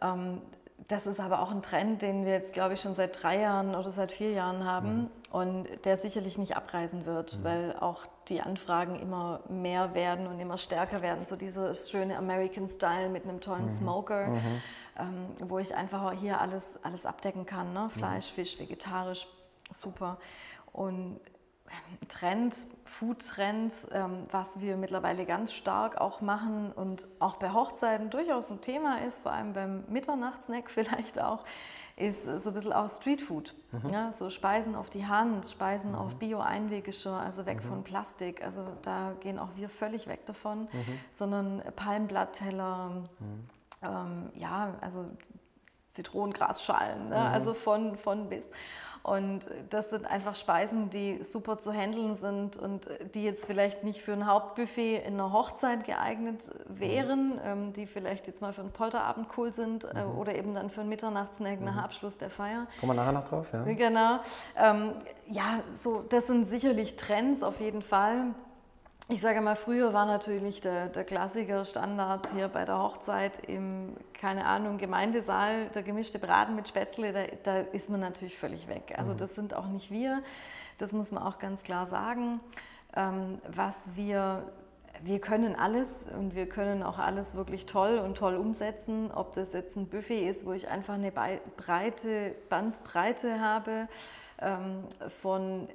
[0.02, 0.42] Ähm,
[0.86, 3.74] das ist aber auch ein Trend, den wir jetzt, glaube ich, schon seit drei Jahren
[3.74, 5.10] oder seit vier Jahren haben mhm.
[5.32, 7.44] und der sicherlich nicht abreißen wird, mhm.
[7.44, 11.24] weil auch die Anfragen immer mehr werden und immer stärker werden.
[11.24, 13.76] So dieser schöne American Style mit einem tollen mhm.
[13.76, 14.62] Smoker, mhm.
[14.98, 17.72] Ähm, wo ich einfach hier alles, alles abdecken kann.
[17.72, 17.90] Ne?
[17.90, 18.34] Fleisch, mhm.
[18.34, 19.26] Fisch, vegetarisch,
[19.72, 20.18] super.
[20.72, 21.20] Und
[22.08, 28.50] Trend, Food-Trend, ähm, was wir mittlerweile ganz stark auch machen und auch bei Hochzeiten durchaus
[28.50, 31.44] ein Thema ist, vor allem beim Mitternachtssnack vielleicht auch,
[31.96, 33.54] ist so ein bisschen auch Streetfood.
[33.72, 33.90] Mhm.
[33.90, 35.98] Ja, so Speisen auf die Hand, Speisen mhm.
[35.98, 37.68] auf Bio-Einweggeschirr, also weg mhm.
[37.68, 38.42] von Plastik.
[38.42, 41.00] Also da gehen auch wir völlig weg davon, mhm.
[41.12, 43.48] sondern Palmblattteller, mhm.
[43.82, 45.06] Ähm, ja, also
[45.92, 47.16] Zitronengrasschalen, ne?
[47.16, 47.34] Mhm.
[47.34, 48.46] also von, von bis.
[49.02, 54.02] Und das sind einfach Speisen, die super zu handeln sind und die jetzt vielleicht nicht
[54.02, 57.40] für ein Hauptbuffet in einer Hochzeit geeignet wären, mhm.
[57.44, 60.18] ähm, die vielleicht jetzt mal für einen Polterabend cool sind äh, mhm.
[60.18, 61.78] oder eben dann für einen Mitternachtssnack nach mhm.
[61.78, 62.66] Abschluss der Feier.
[62.80, 63.62] Kommen wir nachher noch drauf, ja.
[63.62, 64.18] Genau.
[64.56, 64.92] Ähm,
[65.26, 68.34] ja, so, das sind sicherlich Trends auf jeden Fall
[69.10, 73.96] ich sage mal, früher war natürlich der, der Klassiker Standard hier bei der Hochzeit im,
[74.12, 78.94] keine Ahnung, Gemeindesaal, der gemischte Braten mit Spätzle, da, da ist man natürlich völlig weg.
[78.98, 79.18] Also mhm.
[79.18, 80.22] das sind auch nicht wir,
[80.76, 82.40] das muss man auch ganz klar sagen.
[82.94, 84.52] Ähm, was wir,
[85.02, 89.54] wir können alles und wir können auch alles wirklich toll und toll umsetzen, ob das
[89.54, 93.88] jetzt ein Buffet ist, wo ich einfach eine breite Bandbreite habe,
[95.08, 95.68] von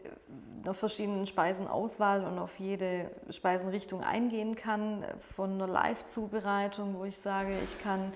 [0.64, 5.04] einer verschiedenen Speisenauswahl und auf jede Speisenrichtung eingehen kann,
[5.36, 8.14] von einer Live-Zubereitung, wo ich sage, ich kann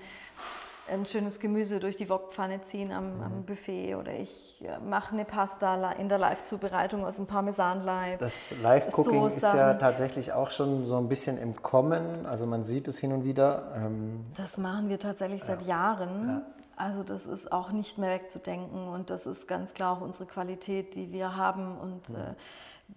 [0.90, 3.44] ein schönes Gemüse durch die Wokpfanne ziehen am, am, mhm.
[3.44, 8.18] Buffet oder ich äh, mache eine Pasta in der Live-Zubereitung aus dem Parmesanleib.
[8.18, 12.88] Das Live-Cooking ist ja tatsächlich auch schon so ein bisschen im Kommen, also man sieht
[12.88, 13.72] es hin und wieder.
[13.76, 15.68] Ähm das machen wir tatsächlich seit ja.
[15.68, 16.28] Jahren.
[16.28, 16.42] Ja.
[16.78, 20.94] Also das ist auch nicht mehr wegzudenken und das ist ganz klar auch unsere Qualität,
[20.94, 22.16] die wir haben und mhm.
[22.16, 22.34] äh,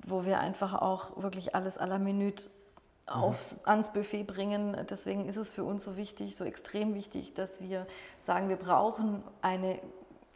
[0.06, 2.46] wo wir einfach auch wirklich alles à la Minute
[3.08, 4.78] aufs, ans Buffet bringen.
[4.90, 7.88] Deswegen ist es für uns so wichtig, so extrem wichtig, dass wir
[8.20, 9.80] sagen, wir brauchen eine,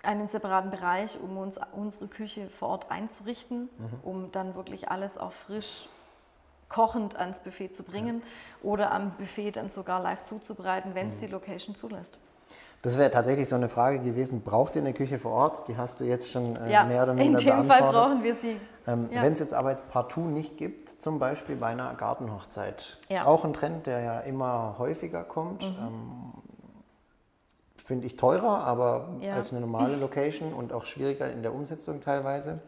[0.04, 4.00] einen separaten Bereich, um uns unsere Küche vor Ort einzurichten, mhm.
[4.04, 5.88] um dann wirklich alles auch frisch
[6.68, 8.70] kochend ans Buffet zu bringen ja.
[8.70, 11.28] oder am Buffet dann sogar live zuzubereiten, wenn es mhm.
[11.28, 12.18] die Location zulässt.
[12.86, 15.68] Das wäre tatsächlich so eine Frage gewesen, braucht ihr eine Küche vor Ort?
[15.68, 17.48] Die hast du jetzt schon äh, ja, mehr oder minder beantwortet.
[17.48, 18.58] In dem Fall brauchen wir sie.
[18.86, 19.24] Ähm, ja.
[19.24, 23.26] Wenn es jetzt aber jetzt partout nicht gibt, zum Beispiel bei einer Gartenhochzeit, ja.
[23.26, 25.78] auch ein Trend, der ja immer häufiger kommt, mhm.
[25.80, 26.34] ähm,
[27.84, 32.60] finde ich teurer, aber als eine normale Location und auch schwieriger in der Umsetzung teilweise.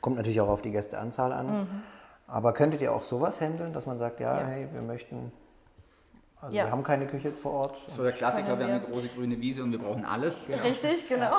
[0.00, 1.46] Kommt natürlich auch auf die Gästeanzahl an.
[1.46, 1.68] Mhm.
[2.26, 5.30] Aber könntet ihr auch sowas handeln, dass man sagt, ja, hey, wir möchten
[6.40, 6.64] also ja.
[6.64, 7.76] wir haben keine Küche jetzt vor Ort.
[7.90, 10.46] So der Klassiker, wir, wir haben eine große grüne Wiese und wir brauchen alles.
[10.46, 10.62] Genau.
[10.62, 11.36] Richtig, genau.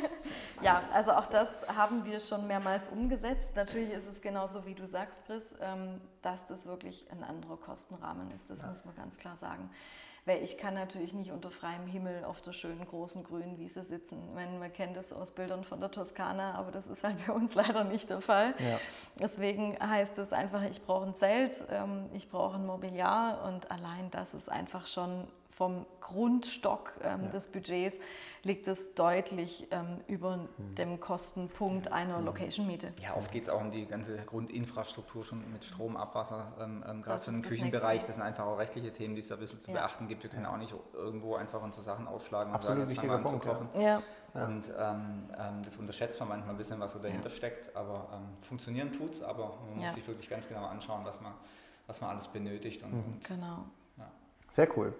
[0.62, 3.54] ja, also auch das haben wir schon mehrmals umgesetzt.
[3.56, 8.30] Natürlich ist es genauso, wie du sagst, Chris, ähm, dass das wirklich ein anderer Kostenrahmen
[8.30, 8.48] ist.
[8.48, 8.68] Das ja.
[8.68, 9.68] muss man ganz klar sagen.
[10.28, 14.34] Weil ich kann natürlich nicht unter freiem Himmel auf der schönen großen grünen Wiese sitzen.
[14.34, 17.54] Meine, man kennt das aus Bildern von der Toskana, aber das ist halt bei uns
[17.54, 18.52] leider nicht der Fall.
[18.58, 18.78] Ja.
[19.18, 24.10] Deswegen heißt es einfach, ich brauche ein Zelt, ähm, ich brauche ein Mobiliar und allein
[24.10, 25.26] das ist einfach schon
[25.58, 27.28] vom Grundstock ähm, ja.
[27.30, 27.98] des Budgets
[28.44, 30.74] liegt es deutlich ähm, über mhm.
[30.76, 32.26] dem Kostenpunkt einer mhm.
[32.26, 32.92] Location-Miete.
[33.02, 37.02] Ja, oft geht es auch um die ganze Grundinfrastruktur schon mit Strom, Abwasser, ähm, ähm
[37.02, 38.04] gerade für den Küchenbereich.
[38.04, 39.78] Das sind einfach auch rechtliche Themen, die es da ein bisschen zu ja.
[39.78, 40.22] beachten gibt.
[40.22, 43.68] Wir können auch nicht irgendwo einfach unsere Sachen aufschlagen und Absolut sagen, wichtiger Punkt, kochen.
[43.80, 44.00] Ja.
[44.34, 47.74] Und ähm, ähm, das unterschätzt man manchmal ein bisschen, was so dahinter steckt.
[47.74, 51.32] Aber funktionieren tut es, aber man muss sich wirklich ganz genau anschauen, was man,
[51.88, 52.84] was man alles benötigt.
[52.84, 52.98] Und, mhm.
[53.14, 53.64] und genau.
[54.50, 54.94] Sehr cool.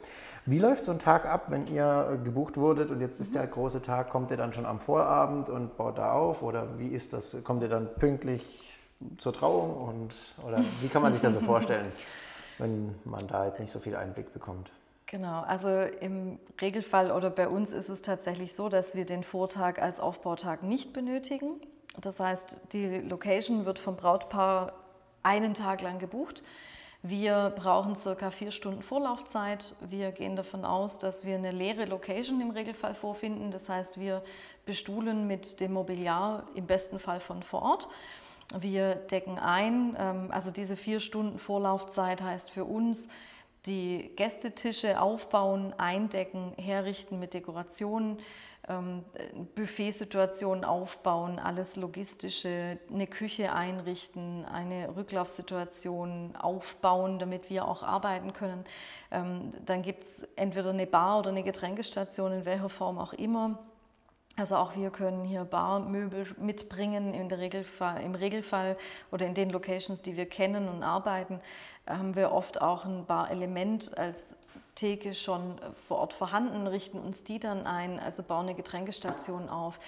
[0.45, 3.81] Wie läuft so ein Tag ab, wenn ihr gebucht wurdet und jetzt ist der große
[3.81, 4.11] Tag?
[4.11, 7.37] Kommt ihr dann schon am Vorabend und baut da auf oder wie ist das?
[7.45, 8.79] Kommt ihr dann pünktlich
[9.17, 10.15] zur Trauung und
[10.47, 11.91] oder wie kann man sich das so vorstellen,
[12.59, 14.71] wenn man da jetzt nicht so viel Einblick bekommt?
[15.07, 15.69] Genau, also
[16.01, 20.63] im Regelfall oder bei uns ist es tatsächlich so, dass wir den Vortag als Aufbautag
[20.63, 21.61] nicht benötigen.
[21.99, 24.75] Das heißt, die Location wird vom Brautpaar
[25.23, 26.43] einen Tag lang gebucht.
[27.03, 29.77] Wir brauchen circa vier Stunden Vorlaufzeit.
[29.81, 33.53] Wir gehen davon aus, dass wir eine leere Location im Regelfall vorfinden.
[33.53, 34.23] Das heißt, wir
[34.67, 37.89] bestuhlen mit dem Mobiliar im besten Fall von vor Ort.
[38.59, 43.09] Wir decken ein, ähm, also diese vier Stunden Vorlaufzeit heißt für uns,
[43.67, 48.19] die Gästetische aufbauen, eindecken, herrichten mit Dekorationen,
[48.69, 49.05] ähm,
[49.55, 58.65] Buffetsituationen aufbauen, alles Logistische, eine Küche einrichten, eine Rücklaufsituation aufbauen, damit wir auch arbeiten können.
[59.11, 63.59] Ähm, dann gibt es entweder eine Bar oder eine Getränkestation, in welcher Form auch immer.
[64.39, 68.77] Also auch wir können hier Barmöbel mitbringen im Regelfall, im Regelfall
[69.11, 71.41] oder in den Locations, die wir kennen und arbeiten,
[71.89, 74.37] haben wir oft auch ein Barelement als
[74.77, 75.57] Theke schon
[75.89, 79.81] vor Ort vorhanden, richten uns die dann ein, also bauen eine Getränkestation auf.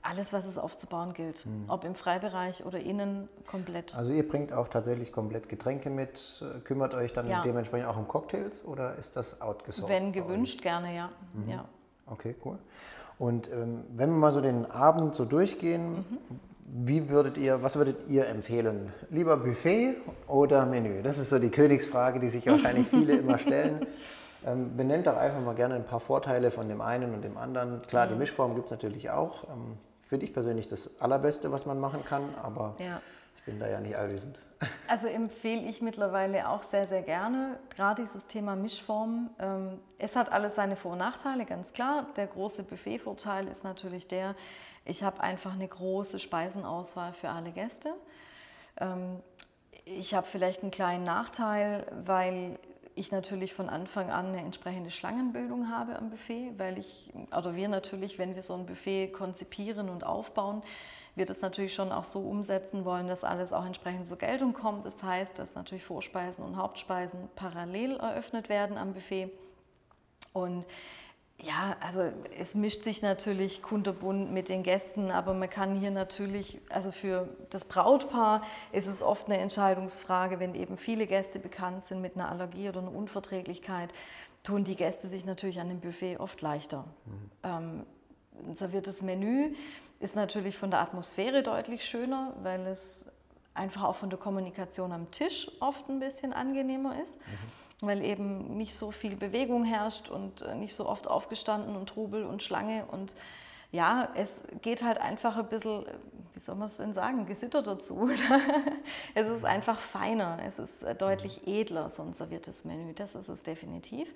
[0.00, 1.64] Alles, was es aufzubauen gilt, hm.
[1.68, 3.94] ob im Freibereich oder innen, komplett.
[3.94, 7.42] Also ihr bringt auch tatsächlich komplett Getränke mit, äh, kümmert euch dann ja.
[7.42, 9.94] dementsprechend auch um Cocktails oder ist das outgesourced?
[9.94, 11.10] Wenn gewünscht, gerne, ja.
[11.34, 11.48] Mhm.
[11.50, 11.64] ja.
[12.06, 12.58] Okay, cool.
[13.18, 16.40] Und ähm, wenn wir mal so den Abend so durchgehen, mhm.
[16.66, 18.92] wie würdet ihr, was würdet ihr empfehlen?
[19.10, 19.96] Lieber Buffet
[20.28, 21.02] oder Menü?
[21.02, 23.86] Das ist so die Königsfrage, die sich wahrscheinlich viele immer stellen.
[24.46, 27.82] Ähm, benennt doch einfach mal gerne ein paar Vorteile von dem einen und dem anderen.
[27.82, 28.10] Klar, mhm.
[28.10, 29.44] die Mischform gibt es natürlich auch.
[29.44, 33.02] Ähm, Finde ich persönlich das Allerbeste, was man machen kann, aber ja.
[33.36, 34.40] ich bin da ja nicht allwissend.
[34.88, 39.30] Also empfehle ich mittlerweile auch sehr, sehr gerne, gerade dieses Thema Mischform.
[39.38, 42.06] Ähm, es hat alles seine Vor- und Nachteile, ganz klar.
[42.16, 44.34] Der große Buffet-Vorteil ist natürlich der,
[44.84, 47.94] ich habe einfach eine große Speisenauswahl für alle Gäste.
[48.80, 49.22] Ähm,
[49.84, 52.58] ich habe vielleicht einen kleinen Nachteil, weil
[52.98, 57.68] ich natürlich von Anfang an eine entsprechende Schlangenbildung habe am Buffet, weil ich, oder wir
[57.68, 60.62] natürlich, wenn wir so ein Buffet konzipieren und aufbauen,
[61.14, 64.86] wir das natürlich schon auch so umsetzen wollen, dass alles auch entsprechend zur Geltung kommt.
[64.86, 69.30] Das heißt, dass natürlich Vorspeisen und Hauptspeisen parallel eröffnet werden am Buffet.
[70.32, 70.66] Und
[71.40, 76.58] ja, also es mischt sich natürlich kunterbunt mit den Gästen, aber man kann hier natürlich,
[76.68, 82.00] also für das Brautpaar ist es oft eine Entscheidungsfrage, wenn eben viele Gäste bekannt sind
[82.00, 83.90] mit einer Allergie oder einer Unverträglichkeit,
[84.42, 86.84] tun die Gäste sich natürlich an dem Buffet oft leichter.
[87.04, 87.30] Mhm.
[87.44, 87.86] Ähm,
[88.48, 89.54] ein serviertes Menü
[90.00, 93.12] ist natürlich von der Atmosphäre deutlich schöner, weil es
[93.54, 97.67] einfach auch von der Kommunikation am Tisch oft ein bisschen angenehmer ist, mhm.
[97.80, 102.24] Weil eben nicht so viel Bewegung herrscht und äh, nicht so oft aufgestanden und Trubel
[102.24, 103.14] und Schlange und
[103.70, 105.84] ja, es geht halt einfach ein bisschen,
[106.32, 108.10] wie soll man es denn sagen, Gesitter dazu.
[109.14, 113.28] es ist einfach feiner, es ist äh, deutlich edler, so ein serviertes Menü, das ist
[113.28, 114.14] es definitiv.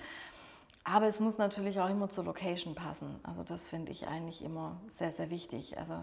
[0.85, 3.21] Aber es muss natürlich auch immer zur Location passen.
[3.23, 5.79] Also das finde ich eigentlich immer sehr, sehr wichtig.
[5.79, 5.95] Also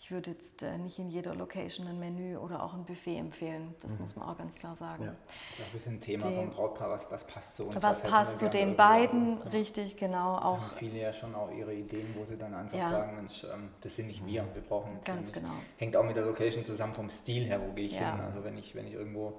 [0.00, 3.74] ich würde jetzt äh, nicht in jeder Location ein Menü oder auch ein Buffet empfehlen.
[3.80, 4.00] Das mhm.
[4.00, 5.04] muss man auch ganz klar sagen.
[5.04, 5.14] Ja.
[5.28, 7.76] Das ist auch ein bisschen ein Thema Die, vom Brautpaar, was, was passt zu uns.
[7.76, 10.36] Was, was passt zu den beiden, also, richtig, genau.
[10.36, 12.90] Auch, haben viele ja schon auch ihre Ideen, wo sie dann einfach ja.
[12.90, 15.52] sagen, Mensch, ähm, das sind nicht wir, wir brauchen jetzt Ganz genau.
[15.76, 18.16] Hängt auch mit der Location zusammen, vom Stil her, wo gehe ich ja.
[18.16, 18.20] hin.
[18.24, 19.34] Also wenn ich, wenn ich irgendwo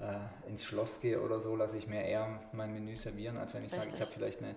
[0.00, 3.64] äh, ins Schloss gehe oder so, lasse ich mir eher mein Menü servieren, als wenn
[3.64, 3.92] ich Richtig.
[3.92, 4.54] sage, ich habe vielleicht eine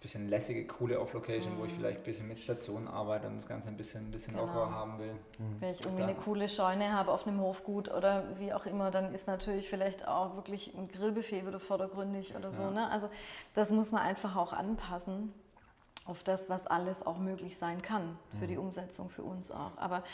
[0.00, 1.58] bisschen lässige, coole Off-Location, mhm.
[1.58, 1.76] wo ich mhm.
[1.76, 4.46] vielleicht ein bisschen mit Stationen arbeite und das Ganze ein bisschen, ein bisschen genau.
[4.46, 5.14] lockerer haben will.
[5.38, 5.60] Mhm.
[5.60, 6.10] Wenn ich irgendwie dann.
[6.10, 10.06] eine coole Scheune habe auf einem Hofgut oder wie auch immer, dann ist natürlich vielleicht
[10.06, 12.62] auch wirklich ein Grillbuffet wieder vordergründig oder so.
[12.62, 12.70] Ja.
[12.70, 12.90] Ne?
[12.90, 13.08] Also
[13.54, 15.32] das muss man einfach auch anpassen
[16.04, 18.48] auf das, was alles auch möglich sein kann für mhm.
[18.48, 19.72] die Umsetzung für uns auch.
[19.76, 20.04] Aber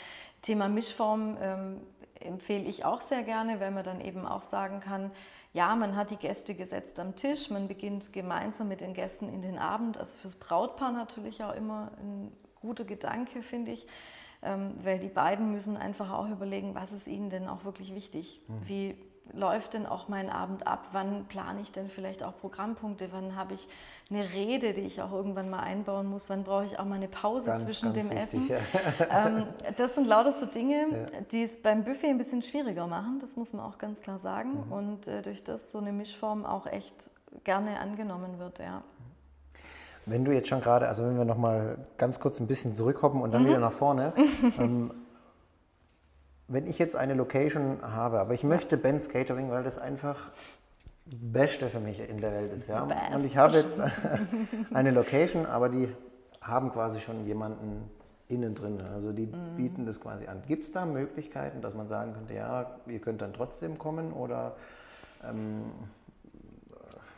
[0.41, 1.81] Thema Mischform ähm,
[2.23, 5.11] empfehle ich auch sehr gerne, weil man dann eben auch sagen kann,
[5.53, 9.41] ja, man hat die Gäste gesetzt am Tisch, man beginnt gemeinsam mit den Gästen in
[9.41, 9.97] den Abend.
[9.97, 13.85] Also fürs Brautpaar natürlich auch immer ein guter Gedanke, finde ich,
[14.41, 18.41] ähm, weil die beiden müssen einfach auch überlegen, was ist ihnen denn auch wirklich wichtig.
[18.47, 18.67] Mhm.
[18.67, 18.97] Wie
[19.31, 20.87] läuft denn auch mein Abend ab?
[20.91, 23.09] Wann plane ich denn vielleicht auch Programmpunkte?
[23.11, 23.67] Wann habe ich
[24.09, 26.29] eine Rede, die ich auch irgendwann mal einbauen muss?
[26.29, 28.49] Wann brauche ich auch mal eine Pause ganz, zwischen ganz dem wichtig, Essen?
[28.49, 28.59] Ja.
[29.27, 29.45] Ähm,
[29.77, 31.21] das sind lauter so Dinge, ja.
[31.31, 34.65] die es beim Buffet ein bisschen schwieriger machen, das muss man auch ganz klar sagen.
[34.65, 34.71] Mhm.
[34.71, 37.11] Und äh, durch das so eine Mischform auch echt
[37.43, 38.83] gerne angenommen wird, ja.
[40.05, 43.21] Wenn du jetzt schon gerade, also wenn wir noch mal ganz kurz ein bisschen zurückhoppen
[43.21, 43.47] und dann mhm.
[43.47, 44.13] wieder nach vorne,
[44.59, 44.91] ähm,
[46.53, 50.31] wenn ich jetzt eine Location habe, aber ich möchte Ben's Catering, weil das einfach
[51.05, 52.67] Beste für mich in der Welt ist.
[52.69, 52.83] Ja?
[53.13, 53.81] Und ich habe jetzt
[54.73, 55.89] eine Location, aber die
[56.41, 57.89] haben quasi schon jemanden
[58.27, 58.81] innen drin.
[58.93, 59.55] Also die mm.
[59.57, 60.43] bieten das quasi an.
[60.47, 64.55] Gibt es da Möglichkeiten, dass man sagen könnte, ja, ihr könnt dann trotzdem kommen oder
[65.27, 65.71] ähm,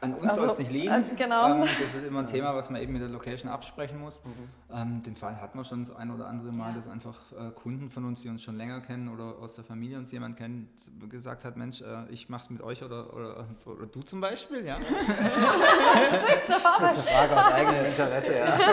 [0.06, 0.94] An uns also, soll es nicht liegen.
[0.94, 1.62] Äh, genau.
[1.62, 4.22] Ähm, das ist immer ein Thema, was man eben mit der Location absprechen muss.
[4.24, 4.32] Mhm.
[4.74, 6.76] Ähm, den Fall hatten wir schon das ein oder andere Mal, ja.
[6.76, 9.98] dass einfach äh, Kunden von uns, die uns schon länger kennen oder aus der Familie
[9.98, 10.70] uns jemand kennt,
[11.10, 14.65] gesagt hat, Mensch, äh, ich mache es mit euch oder, oder, oder, du zum Beispiel.
[14.65, 14.78] Ja?
[16.48, 18.38] das ist eine Frage aus eigenem Interesse.
[18.38, 18.46] Ja.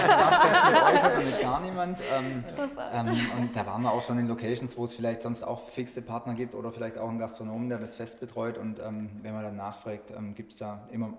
[0.53, 1.99] Ich mit euch oder mit gar niemand.
[2.13, 2.45] Ähm,
[2.93, 6.03] ähm, und da waren wir auch schon in Locations, wo es vielleicht sonst auch fixe
[6.03, 8.59] Partner gibt oder vielleicht auch einen Gastronomen, der das fest betreut.
[8.59, 11.13] Und ähm, wenn man dann nachfragt, ähm, gibt es da immer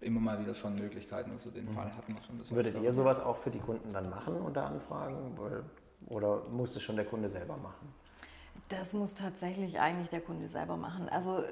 [0.00, 1.30] immer mal wieder schon Möglichkeiten.
[1.32, 2.56] Also den Fall hatten wir schon.
[2.56, 5.36] Würdet ihr sowas auch für die Kunden dann machen unter Anfragen?
[6.06, 7.92] Oder muss es schon der Kunde selber machen?
[8.68, 11.08] Das muss tatsächlich eigentlich der Kunde selber machen.
[11.08, 11.44] Also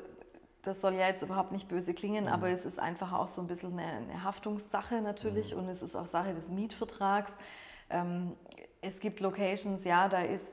[0.63, 2.31] das soll ja jetzt überhaupt nicht böse klingen, mhm.
[2.31, 5.61] aber es ist einfach auch so ein bisschen eine, eine Haftungssache natürlich mhm.
[5.61, 7.37] und es ist auch Sache des Mietvertrags.
[7.91, 8.33] Ähm,
[8.81, 10.47] es gibt Locations, ja, da ist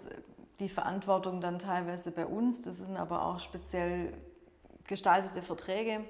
[0.59, 2.61] die Verantwortung dann teilweise bei uns.
[2.61, 4.13] Das sind aber auch speziell
[4.85, 6.01] gestaltete Verträge.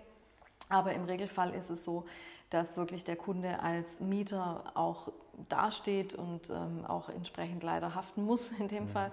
[0.69, 2.05] Aber im Regelfall ist es so,
[2.49, 5.11] dass wirklich der Kunde als Mieter auch
[5.49, 8.91] dasteht und ähm, auch entsprechend leider haften muss in dem ja.
[8.91, 9.11] Fall.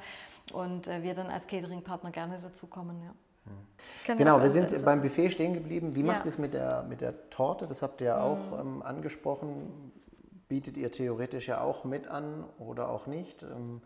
[0.53, 3.01] Und äh, wir dann als Catering-Partner gerne dazukommen.
[3.03, 3.15] Ja.
[4.07, 4.15] Ja.
[4.15, 5.95] Genau, wir sind beim Buffet stehen geblieben.
[5.95, 7.67] Wie macht ihr es mit der, mit der Torte?
[7.67, 8.77] Das habt ihr ja auch mhm.
[8.77, 9.93] ähm, angesprochen.
[10.49, 13.43] Bietet ihr theoretisch ja auch mit an oder auch nicht?
[13.43, 13.81] Ähm,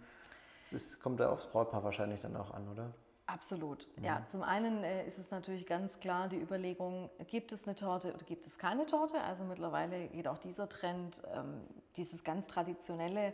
[0.63, 2.91] es ist, kommt ja aufs Brautpaar wahrscheinlich dann auch an, oder?
[3.27, 3.87] Absolut.
[3.97, 4.05] Mhm.
[4.05, 8.13] Ja, zum einen äh, ist es natürlich ganz klar die Überlegung, gibt es eine Torte
[8.13, 9.21] oder gibt es keine Torte?
[9.21, 11.63] Also mittlerweile geht auch dieser Trend, ähm,
[11.97, 13.33] dieses ganz traditionelle.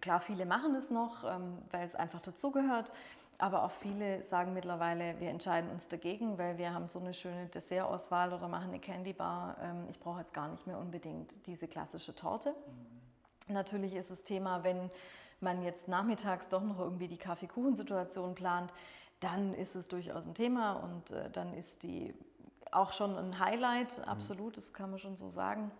[0.00, 2.90] Klar, viele machen es noch, ähm, weil es einfach dazugehört.
[3.36, 7.46] Aber auch viele sagen mittlerweile, wir entscheiden uns dagegen, weil wir haben so eine schöne
[7.46, 9.56] Dessertauswahl oder machen eine Candy Bar.
[9.60, 12.50] Ähm, ich brauche jetzt gar nicht mehr unbedingt diese klassische Torte.
[12.50, 13.52] Mhm.
[13.54, 14.90] Natürlich ist das Thema, wenn
[15.40, 18.72] man jetzt nachmittags doch noch irgendwie die Kaffeekuchensituation plant,
[19.20, 22.14] dann ist es durchaus ein Thema und äh, dann ist die
[22.70, 24.04] auch schon ein Highlight, mhm.
[24.04, 25.70] absolut, das kann man schon so sagen.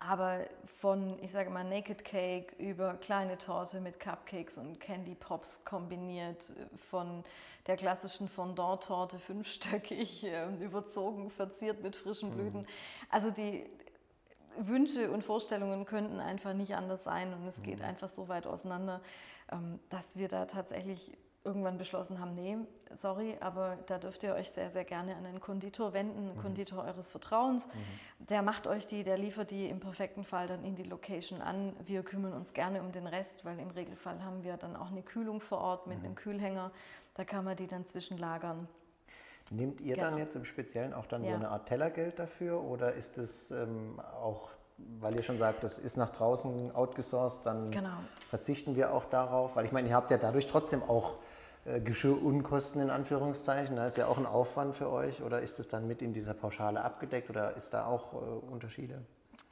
[0.00, 0.46] Aber
[0.80, 6.52] von, ich sage mal, Naked Cake über kleine Torte mit Cupcakes und Candy Pops kombiniert,
[6.76, 7.24] von
[7.66, 12.34] der klassischen Fondant-Torte fünfstöckig, äh, überzogen, verziert mit frischen mhm.
[12.34, 12.66] Blüten.
[13.10, 13.66] Also die
[14.56, 17.86] Wünsche und Vorstellungen könnten einfach nicht anders sein und es geht mhm.
[17.86, 19.00] einfach so weit auseinander,
[19.50, 21.12] ähm, dass wir da tatsächlich
[21.44, 22.58] irgendwann beschlossen haben, nee,
[22.94, 26.42] sorry, aber da dürft ihr euch sehr, sehr gerne an einen Konditor wenden, einen mhm.
[26.42, 27.66] Konditor eures Vertrauens.
[27.66, 28.26] Mhm.
[28.26, 31.74] Der macht euch die, der liefert die im perfekten Fall dann in die Location an.
[31.86, 35.02] Wir kümmern uns gerne um den Rest, weil im Regelfall haben wir dann auch eine
[35.02, 36.04] Kühlung vor Ort mit mhm.
[36.04, 36.70] einem Kühlhänger.
[37.14, 38.68] Da kann man die dann zwischenlagern.
[39.50, 40.10] Nehmt ihr genau.
[40.10, 41.30] dann jetzt im Speziellen auch dann ja.
[41.30, 44.50] so eine Art Tellergeld dafür oder ist es ähm, auch
[45.00, 47.96] weil ihr schon sagt, das ist nach draußen outgesourced, dann genau.
[48.28, 51.16] verzichten wir auch darauf, weil ich meine, ihr habt ja dadurch trotzdem auch
[51.80, 55.86] Geschirrunkosten in Anführungszeichen, da ist ja auch ein Aufwand für euch oder ist es dann
[55.86, 58.16] mit in dieser Pauschale abgedeckt oder ist da auch äh,
[58.52, 59.02] Unterschiede?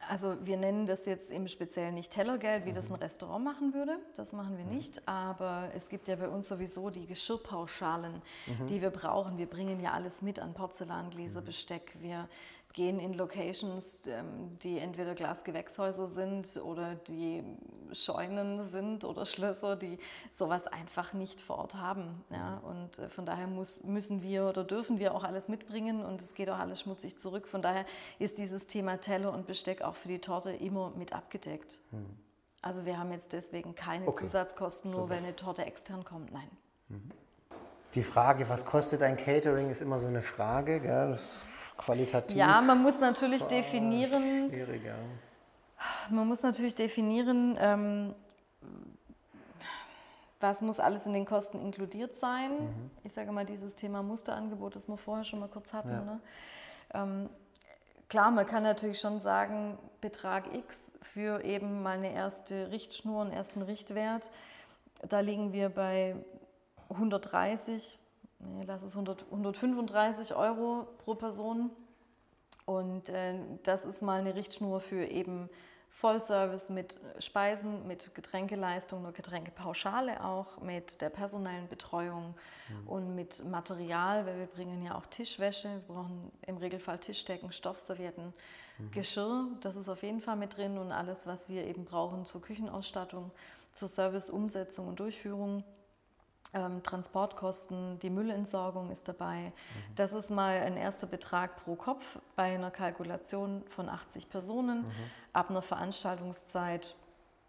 [0.09, 2.76] Also wir nennen das jetzt im Speziellen nicht Tellergeld, wie mhm.
[2.76, 3.98] das ein Restaurant machen würde.
[4.14, 4.70] Das machen wir mhm.
[4.70, 5.07] nicht.
[5.09, 8.66] Aber es gibt ja bei uns sowieso die Geschirrpauschalen, mhm.
[8.68, 9.38] die wir brauchen.
[9.38, 11.40] Wir bringen ja alles mit an Porzellangläser.
[11.40, 11.96] Besteck.
[12.00, 12.29] Wir
[12.76, 17.42] gehen in Locations, ähm, die entweder Glasgewächshäuser sind oder die
[17.92, 19.98] Scheunen sind oder Schlösser, die
[20.32, 22.22] sowas einfach nicht vor Ort haben.
[22.30, 22.58] Ja?
[22.58, 26.34] Und äh, von daher muss, müssen wir oder dürfen wir auch alles mitbringen und es
[26.34, 27.48] geht auch alles schmutzig zurück.
[27.48, 27.86] Von daher
[28.18, 31.80] ist dieses Thema Teller und Besteck auch für die Torte immer mit abgedeckt.
[31.90, 32.06] Hm.
[32.60, 34.24] Also wir haben jetzt deswegen keine okay.
[34.24, 35.14] Zusatzkosten, nur Super.
[35.14, 36.30] weil eine Torte extern kommt.
[36.30, 36.50] Nein.
[36.88, 37.10] Mhm.
[37.94, 40.80] Die Frage, was kostet ein Catering, ist immer so eine Frage.
[40.80, 41.08] Gell?
[41.08, 42.36] Das qualitativ.
[42.36, 44.50] Ja, man muss natürlich definieren.
[44.50, 44.94] Schwieriger.
[46.10, 48.14] Man muss natürlich definieren, ähm,
[50.40, 52.50] was muss alles in den Kosten inkludiert sein.
[52.50, 52.90] Mhm.
[53.04, 55.90] Ich sage mal, dieses Thema Musterangebot, das wir vorher schon mal kurz hatten.
[55.90, 56.00] Ja.
[56.00, 56.20] Ne?
[56.94, 57.30] Ähm,
[58.08, 63.32] klar, man kann natürlich schon sagen, Betrag X für eben mal eine erste Richtschnur, einen
[63.32, 64.30] ersten Richtwert.
[65.08, 66.16] Da liegen wir bei
[66.90, 67.98] 130
[68.38, 71.70] nee, lass es 100, 135 Euro pro Person.
[72.64, 75.49] Und äh, das ist mal eine Richtschnur für eben
[75.96, 82.35] Vollservice mit Speisen, mit Getränkeleistung, nur Getränkepauschale auch, mit der personellen Betreuung
[82.68, 82.88] mhm.
[82.88, 88.35] und mit Material, weil wir bringen ja auch Tischwäsche, wir brauchen im Regelfall Tischdecken, Stoffservietten,
[88.77, 88.90] mhm.
[88.90, 92.42] Geschirr, das ist auf jeden Fall mit drin und alles, was wir eben brauchen zur
[92.42, 93.31] Küchenausstattung,
[93.72, 95.64] zur Serviceumsetzung und Durchführung
[96.56, 99.44] ähm, Transportkosten, die Müllentsorgung ist dabei.
[99.44, 99.94] Mhm.
[99.94, 104.92] Das ist mal ein erster Betrag pro Kopf bei einer Kalkulation von 80 Personen mhm.
[105.32, 106.96] ab einer Veranstaltungszeit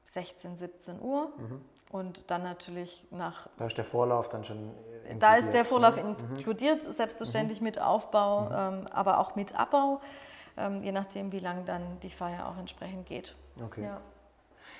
[0.05, 1.31] 16, 17 Uhr.
[1.37, 1.61] Mhm.
[1.89, 3.47] Und dann natürlich nach.
[3.57, 4.57] Da ist der Vorlauf dann schon.
[4.57, 5.23] Inkludiert.
[5.23, 6.17] Da ist der Vorlauf ne?
[6.35, 7.65] inkludiert, selbstverständlich mhm.
[7.65, 8.79] mit Aufbau, mhm.
[8.79, 10.01] ähm, aber auch mit Abbau.
[10.57, 13.37] ähm, je nachdem, wie lang dann die Feier auch entsprechend geht.
[13.63, 13.83] Okay.
[13.83, 14.01] Ja.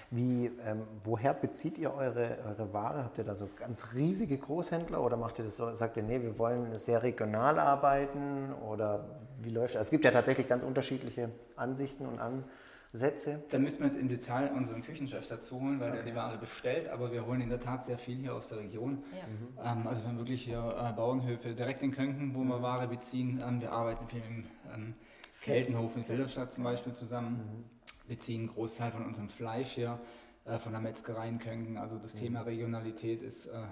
[0.10, 3.04] Wie, ähm, woher bezieht ihr eure, eure Ware?
[3.04, 6.22] Habt ihr da so ganz riesige Großhändler oder macht ihr das so, sagt ihr, nee,
[6.22, 9.06] wir wollen sehr regional arbeiten oder
[9.42, 9.88] wie läuft das?
[9.88, 13.44] Es gibt ja tatsächlich ganz unterschiedliche Ansichten und Ansätze.
[13.50, 15.98] Da müssten wir jetzt im Detail unseren Küchenchef dazu holen, weil okay.
[15.98, 18.60] der die Ware bestellt, aber wir holen in der Tat sehr viel hier aus der
[18.60, 19.04] Region.
[19.12, 19.74] Ja.
[19.76, 19.80] Mhm.
[19.80, 23.44] Ähm, also wir haben wirklich hier äh, Bauernhöfe direkt in Könken, wo wir Ware beziehen.
[23.46, 24.94] Ähm, wir arbeiten viel mit dem ähm,
[25.42, 27.38] Keltenhof in Filderstadt zum Beispiel zusammen.
[27.38, 27.77] Mhm
[28.08, 30.00] wir ziehen einen Großteil von unserem Fleisch hier
[30.46, 31.78] äh, von der Metzgerei in Könken.
[31.78, 32.20] Also das mhm.
[32.20, 33.64] Thema Regionalität ist äh,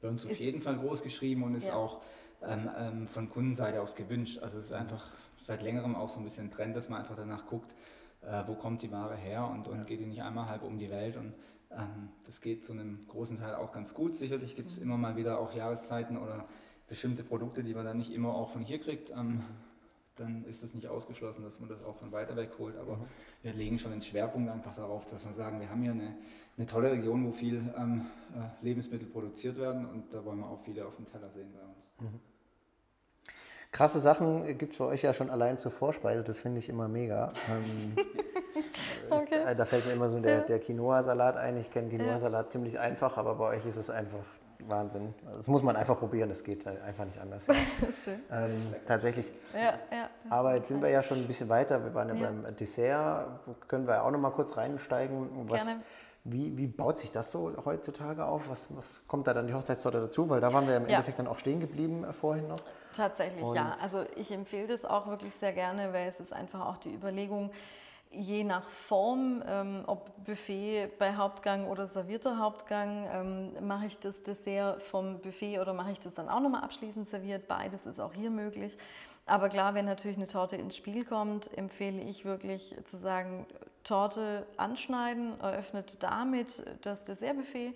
[0.00, 1.74] bei uns auf ist jeden Fall groß geschrieben und ist ja.
[1.74, 2.00] auch
[2.42, 4.38] ähm, ähm, von Kundenseite aus gewünscht.
[4.42, 5.04] Also es ist einfach
[5.42, 7.74] seit längerem auch so ein bisschen ein Trend, dass man einfach danach guckt,
[8.22, 10.90] äh, wo kommt die Ware her und, und geht die nicht einmal halb um die
[10.90, 11.16] Welt.
[11.16, 11.34] Und
[11.72, 14.14] ähm, das geht zu einem großen Teil auch ganz gut.
[14.14, 14.84] Sicherlich gibt es mhm.
[14.84, 16.46] immer mal wieder auch Jahreszeiten oder
[16.86, 19.10] bestimmte Produkte, die man dann nicht immer auch von hier kriegt.
[19.10, 19.44] Ähm, mhm
[20.18, 22.76] dann ist es nicht ausgeschlossen, dass man das auch von weiter weg holt.
[22.76, 23.04] Aber mhm.
[23.42, 26.14] wir legen schon den Schwerpunkt einfach darauf, dass wir sagen, wir haben hier eine,
[26.56, 30.60] eine tolle Region, wo viel ähm, äh, Lebensmittel produziert werden und da wollen wir auch
[30.64, 31.88] viele auf dem Teller sehen bei uns.
[32.00, 32.20] Mhm.
[33.70, 36.88] Krasse Sachen gibt es bei euch ja schon allein zur Vorspeise, das finde ich immer
[36.88, 37.32] mega.
[37.50, 37.94] Ähm,
[39.10, 39.42] okay.
[39.46, 41.58] Äh, da fällt mir immer so der, der Quinoa-Salat ein.
[41.58, 42.50] Ich kenne Quinoa-Salat ja.
[42.50, 44.24] ziemlich einfach, aber bei euch ist es einfach
[44.66, 45.14] Wahnsinn.
[45.34, 47.46] Das muss man einfach probieren, das geht einfach nicht anders.
[47.58, 47.92] Ja.
[47.92, 48.20] Schön.
[48.30, 49.32] Ähm, tatsächlich.
[49.54, 51.82] Ja, ja, Aber jetzt sind wir ja schon ein bisschen weiter.
[51.84, 52.30] Wir waren ja, ja.
[52.30, 53.28] beim Dessert.
[53.68, 55.48] Können wir auch noch mal kurz reinsteigen.
[55.48, 55.82] Was, Gerne.
[56.24, 58.48] Wie, wie baut sich das so heutzutage auf?
[58.50, 60.28] Was, was kommt da dann die Hochzeitstorte dazu?
[60.28, 62.60] Weil da waren wir im Endeffekt dann auch stehen geblieben äh, vorhin noch.
[62.94, 63.74] Tatsächlich, Und ja.
[63.82, 67.50] Also ich empfehle das auch wirklich sehr gerne, weil es ist einfach auch die Überlegung,
[68.10, 74.22] je nach Form, ähm, ob Buffet bei Hauptgang oder servierter Hauptgang, ähm, mache ich das
[74.22, 77.48] Dessert vom Buffet oder mache ich das dann auch nochmal abschließend serviert.
[77.48, 78.76] Beides ist auch hier möglich.
[79.26, 83.46] Aber klar, wenn natürlich eine Torte ins Spiel kommt, empfehle ich wirklich zu sagen,
[83.84, 87.74] Torte anschneiden, eröffnet damit das Dessertbuffet.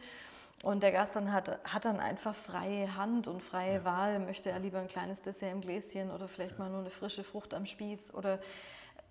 [0.62, 3.84] Und der Gast dann hat, hat dann einfach freie Hand und freie ja.
[3.84, 4.18] Wahl.
[4.20, 7.52] Möchte er lieber ein kleines Dessert im Gläschen oder vielleicht mal nur eine frische Frucht
[7.52, 8.38] am Spieß oder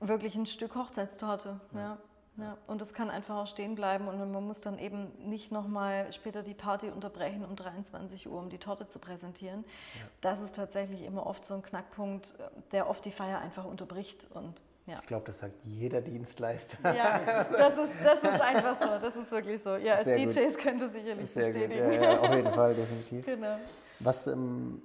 [0.01, 1.59] wirklich ein Stück Hochzeitstorte.
[1.73, 1.79] Ja.
[1.79, 1.97] ja.
[2.37, 6.11] Ja, und das kann einfach auch stehen bleiben und man muss dann eben nicht nochmal
[6.13, 9.65] später die Party unterbrechen um 23 Uhr, um die Torte zu präsentieren.
[9.95, 10.05] Ja.
[10.21, 12.33] Das ist tatsächlich immer oft so ein Knackpunkt,
[12.71, 14.29] der oft die Feier einfach unterbricht.
[14.33, 14.99] Und, ja.
[15.01, 16.95] Ich glaube, das sagt jeder Dienstleister.
[16.95, 19.75] Ja, das ist, das ist einfach so, das ist wirklich so.
[19.75, 20.63] Ja, als Sehr DJs gut.
[20.63, 21.89] könnte sicherlich Sehr bestätigen.
[21.89, 22.01] Gut.
[22.01, 23.25] Ja, auf jeden Fall, definitiv.
[23.25, 23.57] Genau.
[23.99, 24.81] Was ähm,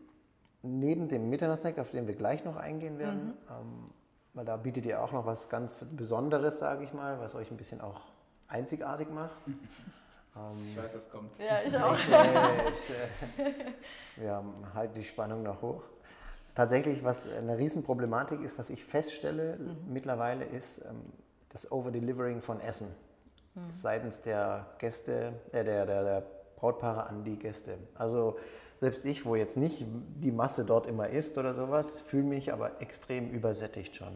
[0.63, 3.35] neben dem Mitternachtssnack, auf den wir gleich noch eingehen werden, mhm.
[3.49, 3.91] ähm,
[4.37, 7.57] weil da bietet ihr auch noch was ganz Besonderes, sage ich mal, was euch ein
[7.57, 8.03] bisschen auch
[8.49, 9.39] einzigartig macht.
[10.37, 11.37] ähm, ich weiß, was kommt.
[11.39, 11.95] Ja, ich auch.
[11.95, 12.91] Ich, äh, ich,
[14.19, 15.83] äh, wir halten die Spannung noch hoch.
[16.55, 19.93] Tatsächlich, was eine Riesenproblematik ist, was ich feststelle mhm.
[19.93, 21.13] mittlerweile, ist ähm,
[21.49, 22.95] das Overdelivering von Essen
[23.55, 23.71] mhm.
[23.71, 26.23] seitens der Gäste, äh, der, der, der
[26.57, 27.79] Brautpaare an die Gäste.
[27.95, 28.37] Also
[28.81, 29.85] selbst ich, wo jetzt nicht
[30.23, 34.15] die Masse dort immer ist oder sowas, fühle mich aber extrem übersättigt schon.